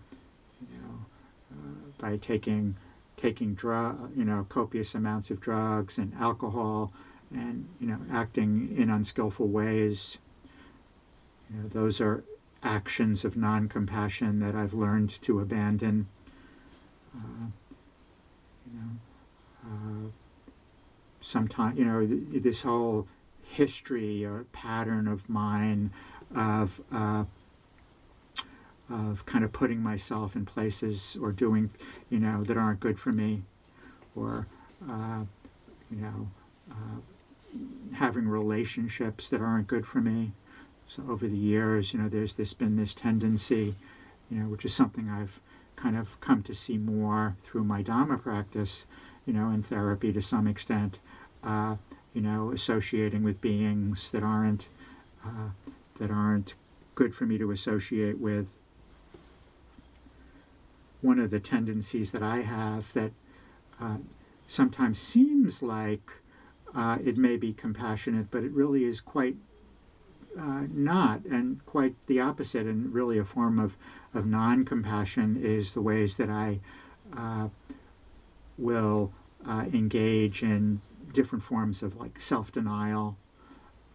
you 0.62 0.78
know, 0.80 1.06
uh, 1.52 1.92
by 2.00 2.18
taking 2.18 2.78
taking 3.18 3.54
drug, 3.56 4.16
you 4.16 4.24
know, 4.24 4.46
copious 4.48 4.94
amounts 4.96 5.32
of 5.32 5.42
drugs 5.42 5.98
and 5.98 6.14
alcohol, 6.20 6.92
and 7.32 7.68
you 7.80 7.88
know, 7.88 8.00
acting 8.12 8.76
in 8.76 8.90
unskillful 8.90 9.48
ways. 9.48 10.18
You 11.50 11.62
know, 11.62 11.68
those 11.68 12.02
are 12.02 12.24
actions 12.64 13.24
of 13.24 13.38
non-compassion 13.38 14.40
that 14.40 14.56
I've 14.56 14.74
learned 14.74 15.22
to 15.22 15.40
abandon. 15.40 16.08
You 18.66 18.80
know, 18.80 18.90
uh, 19.66 20.10
sometimes 21.22 21.78
you 21.78 21.86
know 21.86 22.06
th- 22.06 22.44
this 22.44 22.62
whole 22.62 23.08
history 23.44 24.26
or 24.26 24.46
pattern 24.52 25.08
of 25.08 25.30
mine 25.30 25.92
of 26.36 26.82
uh, 26.92 27.26
of 28.90 29.26
kind 29.26 29.44
of 29.44 29.52
putting 29.52 29.82
myself 29.82 30.36
in 30.36 30.46
places 30.46 31.18
or 31.22 31.32
doing 31.32 31.70
you 32.10 32.20
know 32.20 32.44
that 32.44 32.58
aren't 32.58 32.80
good 32.80 33.00
for 33.00 33.12
me, 33.12 33.44
or 34.16 34.48
uh, 34.90 35.24
you 35.90 35.98
know 35.98 36.30
uh, 36.72 37.00
having 37.96 38.28
relationships 38.28 39.28
that 39.30 39.42
aren't 39.42 39.68
good 39.68 39.86
for 39.86 40.00
me. 40.02 40.32
So 40.88 41.04
over 41.10 41.28
the 41.28 41.38
years, 41.38 41.94
you 41.94 42.00
know, 42.00 42.08
there's 42.08 42.36
this 42.36 42.54
been 42.54 42.78
this 42.78 42.94
tendency, 42.94 43.76
you 44.32 44.40
know, 44.40 44.48
which 44.48 44.64
is 44.64 44.74
something 44.74 45.10
I've 45.10 45.40
kind 45.78 45.96
of 45.96 46.20
come 46.20 46.44
to 46.44 46.54
see 46.54 46.78
more 46.78 47.38
through 47.46 47.64
my 47.64 47.82
Dharma 47.82 48.18
practice, 48.18 48.86
you 49.26 49.32
know, 49.32 49.50
in 49.50 49.64
therapy 49.64 50.12
to 50.12 50.22
some 50.22 50.48
extent, 50.48 51.00
uh, 51.44 51.78
you 52.14 52.22
know, 52.22 52.52
associating 52.52 53.24
with 53.24 53.40
beings 53.40 54.10
that 54.10 54.24
aren't 54.24 54.68
uh, 55.24 55.52
that 56.00 56.12
aren't 56.12 56.56
good 56.96 57.16
for 57.16 57.26
me 57.26 57.38
to 57.38 57.52
associate 57.52 58.20
with. 58.20 58.58
One 61.02 61.20
of 61.20 61.30
the 61.30 61.40
tendencies 61.40 62.12
that 62.12 62.24
I 62.24 62.42
have 62.42 62.92
that 62.94 63.12
uh, 63.80 63.98
sometimes 64.48 65.00
seems 65.00 65.62
like 65.62 66.12
uh, 66.76 66.98
it 67.04 67.18
may 67.18 67.38
be 67.38 67.54
compassionate, 67.54 68.32
but 68.32 68.44
it 68.44 68.52
really 68.52 68.84
is 68.84 69.00
quite 69.00 69.38
uh, 70.38 70.64
not, 70.72 71.26
and 71.26 71.66
quite 71.66 71.96
the 72.08 72.20
opposite, 72.20 72.66
and 72.66 72.94
really 72.94 73.18
a 73.18 73.26
form 73.26 73.60
of, 73.60 73.76
of 74.14 74.26
non 74.26 74.66
compassion 74.66 75.38
is 75.42 75.74
the 75.74 75.82
ways 75.82 76.16
that 76.18 76.30
I 76.30 76.60
uh, 77.16 77.50
will 78.58 79.12
uh, 79.46 79.66
engage 79.74 80.44
in 80.44 80.82
different 81.14 81.44
forms 81.44 81.84
of 81.84 81.96
like 81.96 82.20
self 82.20 82.52
denial, 82.52 83.18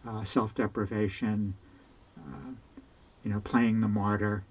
uh, 0.07 0.23
self 0.23 0.55
deprivation, 0.55 1.55
uh, 2.17 2.51
you 3.23 3.31
know, 3.31 3.39
playing 3.39 3.81
the 3.81 3.87
martyr. 3.87 4.43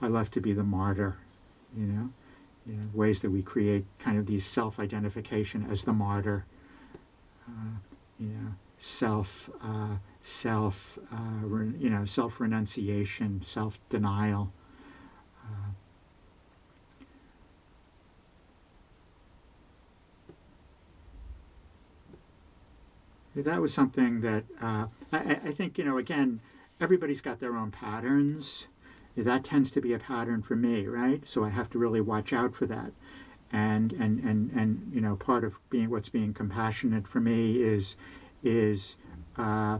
I 0.00 0.08
love 0.08 0.30
to 0.32 0.40
be 0.40 0.52
the 0.52 0.64
martyr, 0.64 1.16
you 1.76 1.86
know, 1.86 2.10
you 2.66 2.74
know 2.74 2.88
ways 2.92 3.20
that 3.20 3.30
we 3.30 3.42
create 3.42 3.86
kind 3.98 4.18
of 4.18 4.26
these 4.26 4.44
self 4.44 4.78
identification 4.78 5.66
as 5.70 5.84
the 5.84 5.92
martyr, 5.92 6.44
uh, 7.48 7.78
you 8.18 8.28
know, 8.28 8.54
self 8.78 9.48
self, 10.26 10.98
uh, 11.12 11.46
re, 11.46 11.72
you 11.78 11.88
know, 11.88 12.04
self 12.04 12.40
renunciation, 12.40 13.42
self 13.44 13.78
denial. 13.88 14.52
Uh, 15.44 15.70
that 23.36 23.60
was 23.60 23.72
something 23.72 24.20
that 24.22 24.44
uh, 24.60 24.86
I, 25.12 25.38
I, 25.44 25.52
think, 25.52 25.78
you 25.78 25.84
know, 25.84 25.96
again, 25.96 26.40
everybody's 26.80 27.20
got 27.20 27.38
their 27.38 27.56
own 27.56 27.70
patterns. 27.70 28.66
That 29.16 29.44
tends 29.44 29.70
to 29.70 29.80
be 29.80 29.92
a 29.92 29.98
pattern 29.98 30.42
for 30.42 30.56
me, 30.56 30.86
right? 30.86 31.22
So 31.26 31.44
I 31.44 31.50
have 31.50 31.70
to 31.70 31.78
really 31.78 32.00
watch 32.00 32.32
out 32.32 32.54
for 32.54 32.66
that. 32.66 32.90
And, 33.52 33.92
and, 33.92 34.18
and, 34.18 34.50
and 34.50 34.90
you 34.92 35.00
know, 35.00 35.14
part 35.14 35.44
of 35.44 35.60
being 35.70 35.88
what's 35.88 36.08
being 36.08 36.34
compassionate 36.34 37.06
for 37.06 37.20
me 37.20 37.62
is, 37.62 37.94
is 38.42 38.96
uh, 39.36 39.78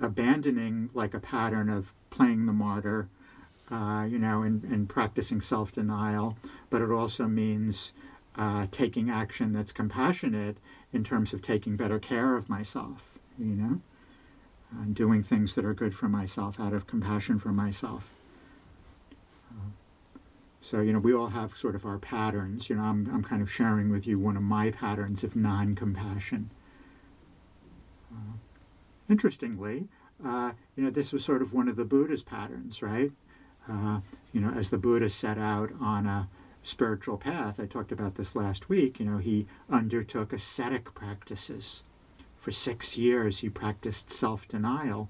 abandoning 0.00 0.90
like 0.94 1.14
a 1.14 1.20
pattern 1.20 1.68
of 1.68 1.92
playing 2.10 2.46
the 2.46 2.52
martyr, 2.52 3.08
uh, 3.70 4.06
you 4.08 4.18
know, 4.18 4.42
and, 4.42 4.64
and 4.64 4.88
practicing 4.88 5.40
self 5.40 5.72
denial, 5.72 6.36
but 6.70 6.80
it 6.80 6.90
also 6.90 7.26
means 7.26 7.92
uh, 8.36 8.66
taking 8.70 9.10
action 9.10 9.52
that's 9.52 9.72
compassionate 9.72 10.58
in 10.92 11.04
terms 11.04 11.32
of 11.32 11.42
taking 11.42 11.76
better 11.76 11.98
care 11.98 12.36
of 12.36 12.48
myself, 12.48 13.18
you 13.38 13.54
know, 13.54 13.80
and 14.72 14.94
doing 14.94 15.22
things 15.22 15.54
that 15.54 15.64
are 15.64 15.74
good 15.74 15.94
for 15.94 16.08
myself 16.08 16.58
out 16.58 16.72
of 16.72 16.86
compassion 16.86 17.38
for 17.38 17.52
myself. 17.52 18.12
So, 20.60 20.80
you 20.80 20.92
know, 20.92 20.98
we 20.98 21.14
all 21.14 21.28
have 21.28 21.56
sort 21.56 21.74
of 21.74 21.86
our 21.86 21.98
patterns. 21.98 22.68
You 22.68 22.76
know, 22.76 22.82
I'm, 22.82 23.08
I'm 23.10 23.24
kind 23.24 23.40
of 23.40 23.50
sharing 23.50 23.90
with 23.90 24.06
you 24.06 24.18
one 24.18 24.36
of 24.36 24.42
my 24.42 24.70
patterns 24.70 25.24
of 25.24 25.34
non 25.34 25.74
compassion. 25.74 26.50
Uh, 28.12 28.36
interestingly, 29.08 29.88
uh, 30.24 30.52
you 30.76 30.84
know, 30.84 30.90
this 30.90 31.12
was 31.12 31.24
sort 31.24 31.42
of 31.42 31.52
one 31.52 31.68
of 31.68 31.76
the 31.76 31.84
Buddha's 31.84 32.22
patterns, 32.22 32.82
right? 32.82 33.12
Uh, 33.68 34.00
you 34.32 34.40
know, 34.40 34.50
as 34.50 34.70
the 34.70 34.78
Buddha 34.78 35.08
set 35.08 35.38
out 35.38 35.70
on 35.80 36.06
a 36.06 36.28
spiritual 36.62 37.16
path, 37.16 37.60
I 37.60 37.66
talked 37.66 37.92
about 37.92 38.16
this 38.16 38.34
last 38.34 38.68
week, 38.68 38.98
you 38.98 39.06
know, 39.06 39.18
he 39.18 39.46
undertook 39.70 40.32
ascetic 40.32 40.94
practices. 40.94 41.82
For 42.38 42.52
six 42.52 42.96
years, 42.96 43.40
he 43.40 43.48
practiced 43.48 44.10
self 44.10 44.48
denial. 44.48 45.08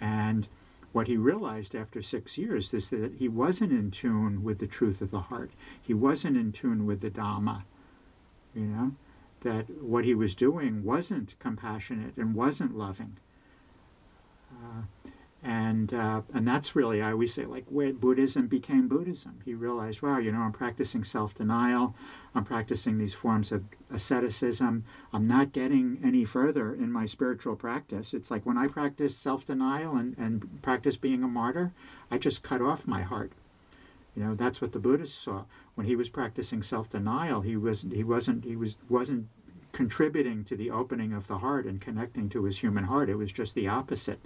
And 0.00 0.48
what 0.92 1.08
he 1.08 1.16
realized 1.16 1.74
after 1.74 2.02
six 2.02 2.38
years 2.38 2.72
is 2.72 2.90
that 2.90 3.14
he 3.18 3.28
wasn't 3.28 3.72
in 3.72 3.90
tune 3.90 4.42
with 4.42 4.58
the 4.58 4.66
truth 4.66 5.00
of 5.00 5.10
the 5.10 5.22
heart. 5.22 5.50
He 5.80 5.94
wasn't 5.94 6.36
in 6.36 6.52
tune 6.52 6.86
with 6.86 7.00
the 7.00 7.10
Dhamma. 7.10 7.62
You 8.54 8.62
know, 8.62 8.92
that 9.40 9.82
what 9.82 10.04
he 10.04 10.14
was 10.14 10.34
doing 10.34 10.84
wasn't 10.84 11.38
compassionate 11.38 12.16
and 12.16 12.34
wasn't 12.34 12.76
loving. 12.76 13.16
Uh, 14.62 15.10
and 15.44 15.92
uh, 15.92 16.22
and 16.32 16.48
that's 16.48 16.74
really 16.74 17.02
I 17.02 17.12
always 17.12 17.34
say 17.34 17.44
like 17.44 17.66
where 17.68 17.92
Buddhism 17.92 18.46
became 18.46 18.88
Buddhism. 18.88 19.40
He 19.44 19.52
realized, 19.52 20.00
wow, 20.00 20.18
you 20.18 20.32
know, 20.32 20.40
I'm 20.40 20.52
practicing 20.52 21.04
self-denial, 21.04 21.94
I'm 22.34 22.44
practicing 22.44 22.96
these 22.96 23.12
forms 23.12 23.52
of 23.52 23.64
asceticism. 23.92 24.84
I'm 25.12 25.26
not 25.26 25.52
getting 25.52 25.98
any 26.02 26.24
further 26.24 26.72
in 26.72 26.90
my 26.90 27.04
spiritual 27.04 27.56
practice. 27.56 28.14
It's 28.14 28.30
like 28.30 28.46
when 28.46 28.56
I 28.56 28.68
practice 28.68 29.16
self-denial 29.16 29.94
and, 29.96 30.16
and 30.16 30.62
practice 30.62 30.96
being 30.96 31.22
a 31.22 31.28
martyr, 31.28 31.72
I 32.10 32.16
just 32.16 32.42
cut 32.42 32.62
off 32.62 32.86
my 32.86 33.02
heart. 33.02 33.32
You 34.16 34.24
know, 34.24 34.34
that's 34.34 34.62
what 34.62 34.72
the 34.72 34.78
Buddhists 34.78 35.18
saw. 35.18 35.44
When 35.74 35.86
he 35.86 35.96
was 35.96 36.08
practicing 36.08 36.62
self-denial, 36.62 37.42
he 37.42 37.56
was 37.56 37.84
he 37.92 38.04
wasn't 38.04 38.44
he 38.44 38.56
was 38.56 38.76
wasn't 38.88 39.28
contributing 39.74 40.44
to 40.44 40.56
the 40.56 40.70
opening 40.70 41.12
of 41.12 41.26
the 41.26 41.38
heart 41.38 41.66
and 41.66 41.80
connecting 41.80 42.28
to 42.30 42.44
his 42.44 42.60
human 42.60 42.84
heart. 42.84 43.10
It 43.10 43.16
was 43.16 43.32
just 43.32 43.54
the 43.54 43.68
opposite. 43.68 44.20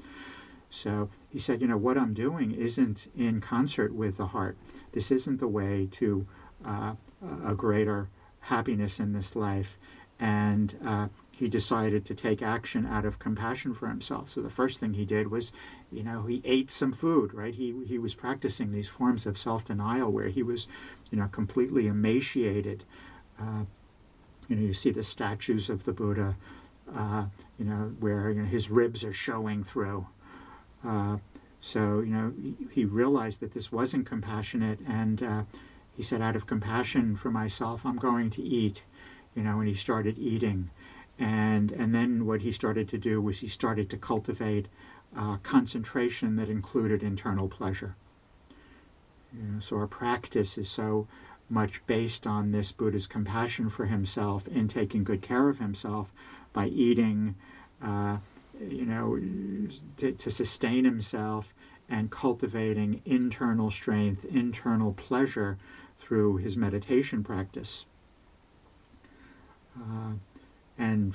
So 0.70 1.08
he 1.28 1.38
said, 1.38 1.60
you 1.60 1.66
know, 1.66 1.78
what 1.78 1.96
I'm 1.98 2.14
doing 2.14 2.52
isn't 2.52 3.10
in 3.16 3.40
concert 3.40 3.94
with 3.94 4.18
the 4.18 4.28
heart. 4.28 4.56
This 4.92 5.10
isn't 5.10 5.40
the 5.40 5.48
way 5.48 5.88
to 5.92 6.26
uh, 6.64 6.94
a 7.44 7.54
greater 7.54 8.10
happiness 8.40 9.00
in 9.00 9.14
this 9.14 9.34
life. 9.34 9.78
And 10.20 10.76
uh, 10.84 11.08
he 11.30 11.48
decided 11.48 12.04
to 12.06 12.14
take 12.14 12.42
action 12.42 12.84
out 12.84 13.04
of 13.04 13.18
compassion 13.18 13.72
for 13.72 13.88
himself. 13.88 14.30
So 14.30 14.42
the 14.42 14.50
first 14.50 14.80
thing 14.80 14.94
he 14.94 15.06
did 15.06 15.30
was, 15.30 15.52
you 15.90 16.02
know, 16.02 16.24
he 16.24 16.42
ate 16.44 16.70
some 16.70 16.92
food, 16.92 17.32
right? 17.32 17.54
He, 17.54 17.84
he 17.86 17.98
was 17.98 18.14
practicing 18.14 18.72
these 18.72 18.88
forms 18.88 19.24
of 19.24 19.38
self 19.38 19.64
denial 19.64 20.10
where 20.12 20.28
he 20.28 20.42
was, 20.42 20.68
you 21.10 21.18
know, 21.18 21.28
completely 21.28 21.86
emaciated. 21.86 22.84
Uh, 23.40 23.64
you 24.48 24.56
know, 24.56 24.62
you 24.62 24.74
see 24.74 24.90
the 24.90 25.04
statues 25.04 25.70
of 25.70 25.84
the 25.84 25.92
Buddha, 25.92 26.36
uh, 26.94 27.26
you 27.58 27.64
know, 27.64 27.92
where 28.00 28.30
you 28.30 28.42
know, 28.42 28.48
his 28.48 28.70
ribs 28.70 29.04
are 29.04 29.12
showing 29.12 29.62
through. 29.62 30.06
Uh, 30.84 31.18
so, 31.60 32.00
you 32.00 32.12
know, 32.12 32.32
he, 32.70 32.84
realized 32.84 33.40
that 33.40 33.52
this 33.52 33.72
wasn't 33.72 34.06
compassionate, 34.06 34.78
and 34.86 35.22
uh, 35.22 35.42
he 35.96 36.02
said, 36.02 36.22
out 36.22 36.36
of 36.36 36.46
compassion 36.46 37.16
for 37.16 37.30
myself, 37.30 37.84
I'm 37.84 37.96
going 37.96 38.30
to 38.30 38.42
eat, 38.42 38.84
you 39.34 39.42
know, 39.42 39.58
and 39.58 39.68
he 39.68 39.74
started 39.74 40.18
eating. 40.18 40.70
And, 41.18 41.72
and 41.72 41.92
then 41.92 42.26
what 42.26 42.42
he 42.42 42.52
started 42.52 42.88
to 42.90 42.98
do 42.98 43.20
was 43.20 43.40
he 43.40 43.48
started 43.48 43.90
to 43.90 43.96
cultivate 43.96 44.68
concentration 45.42 46.36
that 46.36 46.48
included 46.48 47.02
internal 47.02 47.48
pleasure. 47.48 47.96
You 49.32 49.42
know, 49.42 49.60
so 49.60 49.76
our 49.76 49.86
practice 49.86 50.56
is 50.56 50.70
so 50.70 51.06
much 51.48 51.84
based 51.86 52.26
on 52.26 52.52
this 52.52 52.72
Buddha's 52.72 53.06
compassion 53.06 53.70
for 53.70 53.86
himself 53.86 54.46
in 54.48 54.68
taking 54.68 55.04
good 55.04 55.22
care 55.22 55.48
of 55.48 55.58
himself 55.58 56.12
by 56.52 56.66
eating, 56.66 57.34
uh, 57.82 58.18
you 58.60 58.84
know, 58.84 59.18
to, 59.96 60.12
to 60.12 60.30
sustain 60.30 60.84
himself 60.84 61.54
and 61.88 62.10
cultivating 62.10 63.00
internal 63.04 63.70
strength, 63.70 64.24
internal 64.26 64.92
pleasure 64.92 65.58
through 65.98 66.36
his 66.36 66.56
meditation 66.56 67.24
practice. 67.24 67.86
Uh, 69.76 70.12
and 70.76 71.14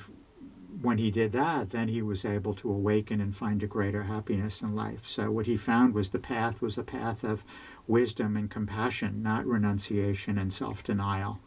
when 0.80 0.98
he 0.98 1.10
did 1.10 1.32
that, 1.32 1.70
then 1.70 1.88
he 1.88 2.02
was 2.02 2.24
able 2.24 2.54
to 2.54 2.70
awaken 2.70 3.20
and 3.20 3.34
find 3.34 3.62
a 3.62 3.66
greater 3.66 4.04
happiness 4.04 4.62
in 4.62 4.74
life. 4.74 5.06
So, 5.06 5.30
what 5.30 5.46
he 5.46 5.56
found 5.56 5.94
was 5.94 6.10
the 6.10 6.18
path 6.18 6.60
was 6.60 6.78
a 6.78 6.82
path 6.82 7.24
of 7.24 7.44
wisdom 7.86 8.36
and 8.36 8.50
compassion, 8.50 9.22
not 9.22 9.46
renunciation 9.46 10.38
and 10.38 10.52
self 10.52 10.82
denial. 10.82 11.40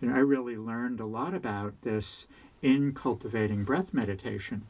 You 0.00 0.08
know, 0.08 0.14
I 0.14 0.20
really 0.20 0.56
learned 0.56 1.00
a 1.00 1.06
lot 1.06 1.34
about 1.34 1.80
this 1.82 2.26
in 2.62 2.92
cultivating 2.92 3.64
breath 3.64 3.94
meditation. 3.94 4.66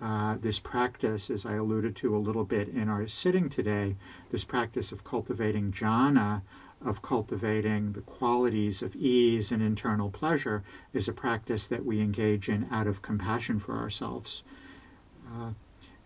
Uh, 0.00 0.36
this 0.40 0.58
practice, 0.58 1.28
as 1.28 1.44
I 1.44 1.54
alluded 1.54 1.94
to 1.96 2.16
a 2.16 2.18
little 2.18 2.44
bit 2.44 2.68
in 2.68 2.88
our 2.88 3.06
sitting 3.06 3.50
today, 3.50 3.96
this 4.30 4.44
practice 4.44 4.92
of 4.92 5.04
cultivating 5.04 5.72
jhana, 5.72 6.40
of 6.84 7.02
cultivating 7.02 7.92
the 7.92 8.00
qualities 8.00 8.82
of 8.82 8.96
ease 8.96 9.52
and 9.52 9.62
internal 9.62 10.10
pleasure, 10.10 10.62
is 10.92 11.08
a 11.08 11.12
practice 11.12 11.66
that 11.66 11.84
we 11.84 12.00
engage 12.00 12.48
in 12.48 12.66
out 12.70 12.86
of 12.86 13.02
compassion 13.02 13.58
for 13.58 13.76
ourselves. 13.76 14.42
Uh, 15.30 15.50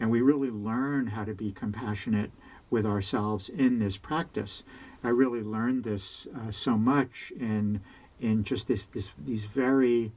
and 0.00 0.10
we 0.10 0.20
really 0.20 0.50
learn 0.50 1.08
how 1.08 1.24
to 1.24 1.34
be 1.34 1.52
compassionate 1.52 2.32
with 2.70 2.84
ourselves 2.84 3.48
in 3.48 3.78
this 3.78 3.96
practice. 3.96 4.64
I 5.02 5.08
really 5.08 5.42
learned 5.42 5.84
this 5.84 6.26
uh, 6.34 6.50
so 6.50 6.76
much 6.76 7.32
in 7.38 7.80
in 8.20 8.42
just 8.42 8.68
this, 8.68 8.86
this 8.86 9.10
these 9.24 9.44
very 9.44 10.12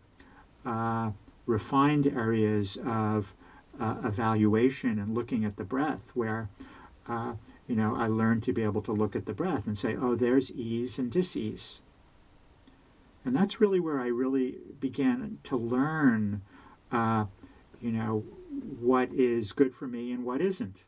uh, 0.65 1.11
refined 1.45 2.07
areas 2.07 2.77
of 2.85 3.33
uh, 3.79 3.95
evaluation 4.03 4.97
and 4.99 5.13
looking 5.13 5.45
at 5.45 5.57
the 5.57 5.63
breath, 5.63 6.11
where 6.13 6.49
uh, 7.07 7.33
you 7.67 7.75
know 7.75 7.95
I 7.95 8.07
learned 8.07 8.43
to 8.43 8.53
be 8.53 8.63
able 8.63 8.81
to 8.83 8.91
look 8.91 9.15
at 9.15 9.25
the 9.25 9.33
breath 9.33 9.67
and 9.67 9.77
say, 9.77 9.95
"Oh, 9.95 10.15
there's 10.15 10.51
ease 10.51 10.97
and 10.97 11.11
disease," 11.11 11.81
and 13.25 13.35
that's 13.35 13.61
really 13.61 13.79
where 13.79 13.99
I 13.99 14.07
really 14.07 14.57
began 14.79 15.39
to 15.43 15.57
learn, 15.57 16.41
uh, 16.91 17.25
you 17.81 17.91
know, 17.91 18.23
what 18.79 19.11
is 19.11 19.51
good 19.51 19.73
for 19.75 19.87
me 19.87 20.11
and 20.11 20.23
what 20.23 20.41
isn't. 20.41 20.85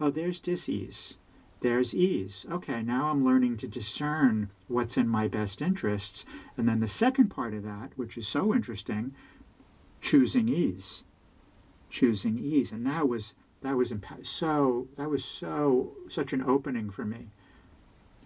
Oh, 0.00 0.10
there's 0.10 0.40
disease. 0.40 1.18
There's 1.60 1.94
ease. 1.94 2.44
Okay, 2.50 2.82
now 2.82 3.08
I'm 3.08 3.24
learning 3.24 3.56
to 3.58 3.66
discern 3.66 4.50
what's 4.68 4.98
in 4.98 5.08
my 5.08 5.28
best 5.28 5.62
interests. 5.62 6.26
And 6.56 6.68
then 6.68 6.80
the 6.80 6.88
second 6.88 7.28
part 7.28 7.54
of 7.54 7.62
that, 7.62 7.92
which 7.96 8.18
is 8.18 8.28
so 8.28 8.54
interesting, 8.54 9.14
choosing 10.00 10.48
ease. 10.48 11.04
Choosing 11.88 12.38
ease. 12.38 12.70
And 12.70 12.86
that 12.86 13.08
was 13.08 13.32
that 13.64 13.76
was 13.76 13.92
so 14.22 14.86
that 14.96 15.10
was 15.10 15.24
so 15.24 15.92
such 16.08 16.32
an 16.32 16.42
opening 16.42 16.90
for 16.90 17.04
me. 17.04 17.28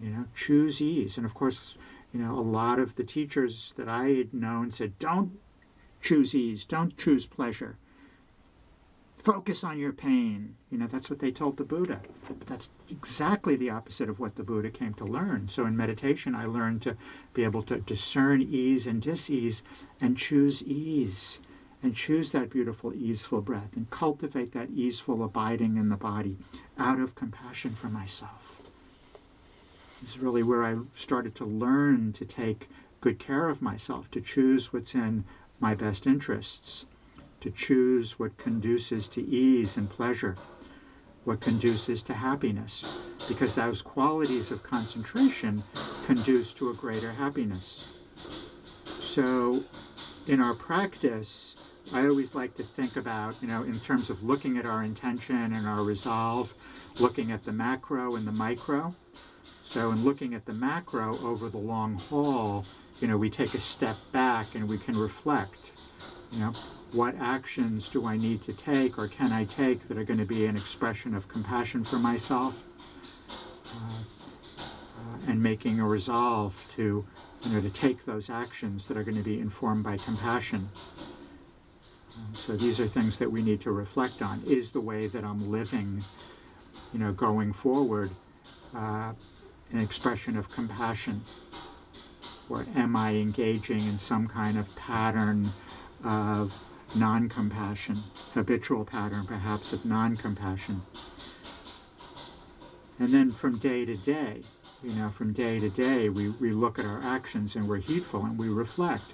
You 0.01 0.11
know, 0.11 0.25
choose 0.37 0.81
ease. 0.81 1.17
And 1.17 1.27
of 1.27 1.35
course, 1.35 1.77
you 2.13 2.21
know, 2.21 2.39
a 2.39 2.41
lot 2.41 2.79
of 2.79 2.95
the 2.97 3.05
teachers 3.05 3.75
that 3.77 3.89
I 3.89 4.11
had 4.11 4.33
known 4.33 4.71
said, 4.71 4.99
don't 4.99 5.39
choose 6.01 6.35
ease, 6.35 6.65
don't 6.65 6.97
choose 6.97 7.27
pleasure 7.27 7.79
focus 9.19 9.65
on 9.65 9.79
your 9.79 9.93
pain. 9.93 10.55
You 10.71 10.79
know, 10.79 10.87
that's 10.87 11.11
what 11.11 11.19
they 11.19 11.31
told 11.31 11.57
the 11.57 11.65
Buddha. 11.65 12.01
But 12.29 12.47
that's 12.47 12.71
exactly 12.91 13.57
the 13.57 13.71
opposite 13.71 14.09
of 14.09 14.21
what 14.21 14.37
the 14.37 14.43
Buddha 14.43 14.71
came 14.71 14.95
to 14.95 15.05
learn. 15.05 15.49
So 15.49 15.67
in 15.67 15.77
meditation, 15.77 16.35
I 16.35 16.47
learned 16.47 16.83
to 16.83 16.97
be 17.35 17.45
able 17.45 17.63
to 17.65 17.81
discern 17.81 18.41
ease 18.41 18.87
and 18.87 19.03
dis-ease 19.03 19.63
and 20.01 20.17
choose 20.17 20.63
ease 20.63 21.41
and 21.83 21.95
choose 21.95 22.33
that 22.33 22.51
beautiful, 22.51 22.93
easeful 22.95 23.41
breath 23.41 23.77
and 23.77 23.91
cultivate 23.91 24.53
that 24.53 24.71
easeful 24.71 25.23
abiding 25.23 25.77
in 25.77 25.89
the 25.89 25.97
body 25.97 26.37
out 26.79 26.99
of 26.99 27.15
compassion 27.15 27.75
for 27.75 27.89
myself. 27.89 28.63
This 30.01 30.11
is 30.11 30.19
really 30.19 30.43
where 30.43 30.65
I 30.65 30.77
started 30.95 31.35
to 31.37 31.45
learn 31.45 32.13
to 32.15 32.25
take 32.25 32.69
good 33.01 33.19
care 33.19 33.49
of 33.49 33.63
myself, 33.63 34.11
to 34.13 34.21
choose 34.21 34.73
what's 34.73 34.95
in 34.95 35.25
my 35.61 35.75
best 35.75 36.07
interests 36.07 36.87
to 37.41 37.51
choose 37.51 38.19
what 38.19 38.37
conduces 38.37 39.09
to 39.09 39.23
ease 39.23 39.77
and 39.77 39.89
pleasure, 39.89 40.37
what 41.25 41.41
conduces 41.41 42.03
to 42.03 42.15
happiness, 42.15 42.91
because 43.29 43.55
those 43.55 43.83
qualities 43.83 44.51
of 44.51 44.63
concentration 44.63 45.63
conduce 46.07 46.53
to 46.55 46.71
a 46.71 46.75
greater 46.75 47.13
happiness. 47.13 47.85
So, 49.01 49.65
in 50.27 50.41
our 50.41 50.55
practice, 50.55 51.57
I 51.93 52.07
always 52.07 52.35
like 52.35 52.55
to 52.57 52.63
think 52.63 52.97
about, 52.97 53.37
you 53.41 53.49
know, 53.49 53.63
in 53.63 53.81
terms 53.81 54.11
of 54.11 54.23
looking 54.23 54.59
at 54.59 54.67
our 54.67 54.83
intention 54.83 55.55
and 55.55 55.67
our 55.67 55.83
resolve, 55.83 56.55
looking 56.99 57.33
at 57.33 57.45
the 57.45 57.53
macro 57.53 58.17
and 58.17 58.27
the 58.27 58.33
micro. 58.33 58.95
So, 59.63 59.91
in 59.93 60.05
looking 60.05 60.35
at 60.35 60.45
the 60.45 60.53
macro 60.53 61.19
over 61.21 61.49
the 61.49 61.59
long 61.59 61.99
haul, 61.99 62.67
you 63.01 63.09
know, 63.09 63.17
we 63.17 63.31
take 63.31 63.55
a 63.55 63.61
step 63.61 63.97
back 64.13 64.55
and 64.55 64.69
we 64.69 64.77
can 64.77 64.97
reflect. 64.97 65.73
You 66.31 66.41
know, 66.41 66.53
what 66.93 67.15
actions 67.19 67.89
do 67.89 68.07
I 68.07 68.17
need 68.17 68.43
to 68.43 68.53
take 68.53 68.99
or 68.99 69.09
can 69.09 69.33
I 69.33 69.45
take 69.45 69.89
that 69.89 69.97
are 69.97 70.05
going 70.05 70.19
to 70.19 70.27
be 70.27 70.47
an 70.47 70.57
expression 70.57 71.15
of 71.15 71.29
compassion 71.29 71.85
for 71.85 71.99
myself? 71.99 72.65
Uh, 73.67 74.03
uh, 74.59 74.63
and 75.27 75.43
making 75.43 75.81
a 75.81 75.87
resolve 75.87 76.63
to, 76.77 77.07
you 77.43 77.51
know, 77.51 77.61
to 77.61 77.71
take 77.71 78.05
those 78.05 78.29
actions 78.29 78.87
that 78.87 78.97
are 78.97 79.05
going 79.05 79.17
to 79.17 79.23
be 79.23 79.39
informed 79.39 79.85
by 79.85 79.97
compassion. 79.97 80.69
So 82.33 82.57
these 82.57 82.81
are 82.81 82.89
things 82.89 83.19
that 83.19 83.31
we 83.31 83.43
need 83.43 83.61
to 83.63 83.73
reflect 83.73 84.23
on. 84.23 84.43
Is 84.47 84.71
the 84.71 84.81
way 84.81 85.07
that 85.07 85.25
I'm 85.25 85.51
living, 85.51 86.05
you 86.93 86.99
know, 86.99 87.13
going 87.13 87.53
forward, 87.53 88.11
uh, 88.75 89.13
an 89.71 89.81
expression 89.81 90.37
of 90.37 90.51
compassion? 90.51 91.25
Or 92.49 92.67
am 92.75 92.97
I 92.97 93.13
engaging 93.13 93.81
in 93.81 93.99
some 93.99 94.27
kind 94.27 94.57
of 94.57 94.75
pattern 94.77 95.53
of 96.03 96.65
non 96.95 97.29
compassion, 97.29 98.03
habitual 98.33 98.85
pattern 98.85 99.27
perhaps 99.27 99.73
of 99.73 99.85
non 99.85 100.17
compassion? 100.17 100.83
And 102.99 103.15
then 103.15 103.33
from 103.33 103.59
day 103.59 103.85
to 103.85 103.97
day, 103.97 104.43
you 104.83 104.93
know, 104.93 105.11
from 105.11 105.33
day 105.33 105.61
to 105.61 105.69
day, 105.69 106.09
we, 106.09 106.31
we 106.31 106.53
look 106.53 106.79
at 106.79 106.85
our 106.85 107.03
actions 107.03 107.57
and 107.57 107.69
we're 107.69 107.79
heedful 107.79 108.25
and 108.25 108.39
we 108.39 108.49
reflect. 108.49 109.13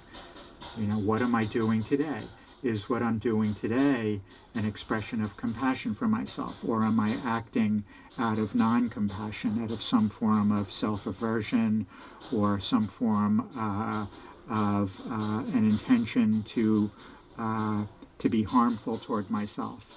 You 0.77 0.87
know, 0.87 0.97
what 0.97 1.21
am 1.21 1.35
I 1.35 1.45
doing 1.45 1.83
today? 1.83 2.23
Is 2.65 2.89
what 2.89 3.03
I'm 3.03 3.19
doing 3.19 3.53
today 3.53 4.21
an 4.55 4.65
expression 4.65 5.21
of 5.21 5.37
compassion 5.37 5.93
for 5.93 6.07
myself? 6.07 6.65
Or 6.67 6.83
am 6.83 6.99
I 6.99 7.19
acting 7.23 7.83
out 8.17 8.39
of 8.39 8.55
non 8.55 8.89
compassion, 8.89 9.63
out 9.63 9.69
of 9.69 9.83
some 9.83 10.09
form 10.09 10.51
of 10.51 10.71
self 10.71 11.05
aversion 11.05 11.85
or 12.31 12.59
some 12.59 12.87
form 12.87 13.51
uh, 13.55 14.07
of 14.51 14.99
uh, 15.07 15.43
an 15.55 15.69
intention 15.69 16.41
to, 16.55 16.89
uh, 17.37 17.83
to 18.17 18.29
be 18.29 18.41
harmful 18.41 18.97
toward 18.97 19.29
myself, 19.29 19.93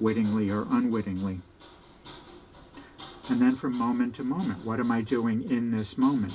wittingly 0.00 0.50
or 0.50 0.66
unwittingly? 0.70 1.42
And 3.28 3.42
then 3.42 3.56
from 3.56 3.76
moment 3.76 4.14
to 4.14 4.24
moment, 4.24 4.64
what 4.64 4.80
am 4.80 4.90
I 4.90 5.02
doing 5.02 5.50
in 5.50 5.70
this 5.70 5.98
moment? 5.98 6.32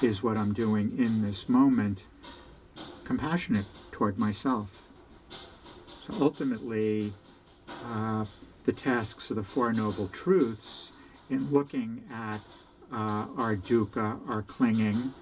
Is 0.00 0.22
what 0.22 0.36
I'm 0.36 0.54
doing 0.54 0.96
in 0.96 1.22
this 1.22 1.48
moment 1.48 2.04
compassionate 3.02 3.66
toward 3.90 4.16
myself? 4.16 4.83
So 6.06 6.14
ultimately, 6.20 7.14
uh, 7.86 8.26
the 8.64 8.72
tasks 8.72 9.30
of 9.30 9.36
the 9.36 9.42
Four 9.42 9.72
Noble 9.72 10.08
Truths 10.08 10.92
in 11.30 11.50
looking 11.50 12.04
at 12.12 12.40
uh, 12.92 13.26
our 13.38 13.56
dukkha, 13.56 14.20
our 14.28 14.42
clinging, 14.42 15.14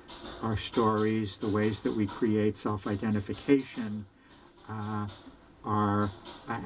our 0.42 0.56
stories, 0.56 1.36
the 1.36 1.48
ways 1.48 1.82
that 1.82 1.92
we 1.92 2.06
create 2.06 2.58
self 2.58 2.88
identification, 2.88 4.06
uh, 4.68 5.06
are, 5.64 6.10
uh, 6.48 6.60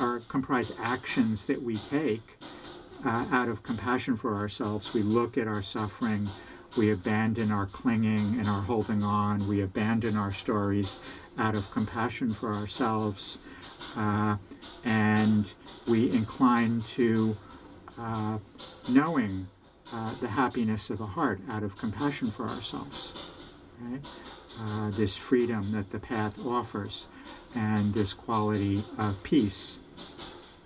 are 0.00 0.20
comprise 0.26 0.72
actions 0.80 1.46
that 1.46 1.62
we 1.62 1.76
take 1.76 2.38
uh, 3.04 3.26
out 3.30 3.48
of 3.48 3.62
compassion 3.62 4.16
for 4.16 4.34
ourselves, 4.34 4.92
we 4.92 5.02
look 5.02 5.38
at 5.38 5.46
our 5.46 5.62
suffering, 5.62 6.28
we 6.76 6.90
abandon 6.90 7.52
our 7.52 7.66
clinging 7.66 8.40
and 8.40 8.48
our 8.48 8.62
holding 8.62 9.04
on, 9.04 9.46
we 9.46 9.60
abandon 9.60 10.16
our 10.16 10.32
stories 10.32 10.96
out 11.38 11.54
of 11.54 11.70
compassion 11.70 12.34
for 12.34 12.52
ourselves, 12.52 13.38
uh, 13.96 14.36
and 14.84 15.52
we 15.86 16.10
incline 16.10 16.82
to 16.94 17.36
uh, 17.98 18.38
knowing 18.88 19.48
uh, 19.92 20.14
the 20.20 20.28
happiness 20.28 20.90
of 20.90 20.98
the 20.98 21.06
heart 21.06 21.40
out 21.50 21.62
of 21.62 21.76
compassion 21.76 22.30
for 22.30 22.48
ourselves. 22.48 23.12
Right? 23.80 24.00
Uh, 24.60 24.90
this 24.90 25.16
freedom 25.16 25.72
that 25.72 25.90
the 25.90 25.98
path 25.98 26.38
offers, 26.44 27.08
and 27.54 27.94
this 27.94 28.12
quality 28.14 28.84
of 28.98 29.22
peace. 29.22 29.78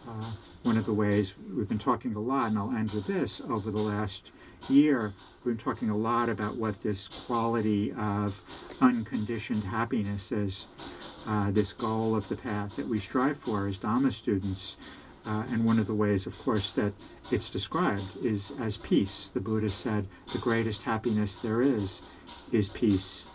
Uh, 0.06 0.32
one 0.62 0.76
of 0.76 0.86
the 0.86 0.92
ways 0.92 1.34
we've 1.54 1.68
been 1.68 1.78
talking 1.78 2.14
a 2.14 2.20
lot, 2.20 2.48
and 2.48 2.58
I'll 2.58 2.72
end 2.72 2.90
with 2.90 3.06
this, 3.06 3.40
over 3.48 3.70
the 3.70 3.80
last 3.80 4.32
year, 4.68 5.14
we've 5.46 5.56
been 5.56 5.64
talking 5.64 5.90
a 5.90 5.96
lot 5.96 6.28
about 6.28 6.56
what 6.56 6.82
this 6.82 7.06
quality 7.06 7.92
of 7.92 8.42
unconditioned 8.80 9.62
happiness 9.62 10.32
is, 10.32 10.66
uh, 11.24 11.52
this 11.52 11.72
goal 11.72 12.16
of 12.16 12.28
the 12.28 12.34
path 12.34 12.74
that 12.74 12.88
we 12.88 12.98
strive 12.98 13.36
for 13.36 13.68
as 13.68 13.78
Dhamma 13.78 14.12
students. 14.12 14.76
Uh, 15.24 15.44
and 15.50 15.64
one 15.64 15.78
of 15.78 15.86
the 15.86 15.94
ways, 15.94 16.26
of 16.26 16.36
course, 16.38 16.72
that 16.72 16.92
it's 17.30 17.48
described 17.48 18.16
is 18.24 18.52
as 18.60 18.76
peace. 18.76 19.28
The 19.28 19.40
Buddha 19.40 19.68
said, 19.68 20.08
the 20.32 20.38
greatest 20.38 20.82
happiness 20.82 21.36
there 21.36 21.62
is 21.62 22.02
is 22.50 22.68
peace. 22.68 23.26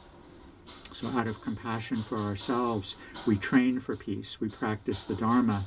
So, 0.94 1.08
out 1.10 1.28
of 1.28 1.42
compassion 1.42 2.04
for 2.04 2.18
ourselves, 2.18 2.98
we 3.26 3.38
train 3.38 3.80
for 3.80 3.96
peace. 3.96 4.40
We 4.40 4.50
practice 4.50 5.04
the 5.04 5.16
Dharma 5.16 5.66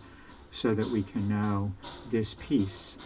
so 0.50 0.74
that 0.74 0.90
we 0.90 1.02
can 1.02 1.28
know 1.28 1.72
this 2.10 2.34
peace. 2.34 2.98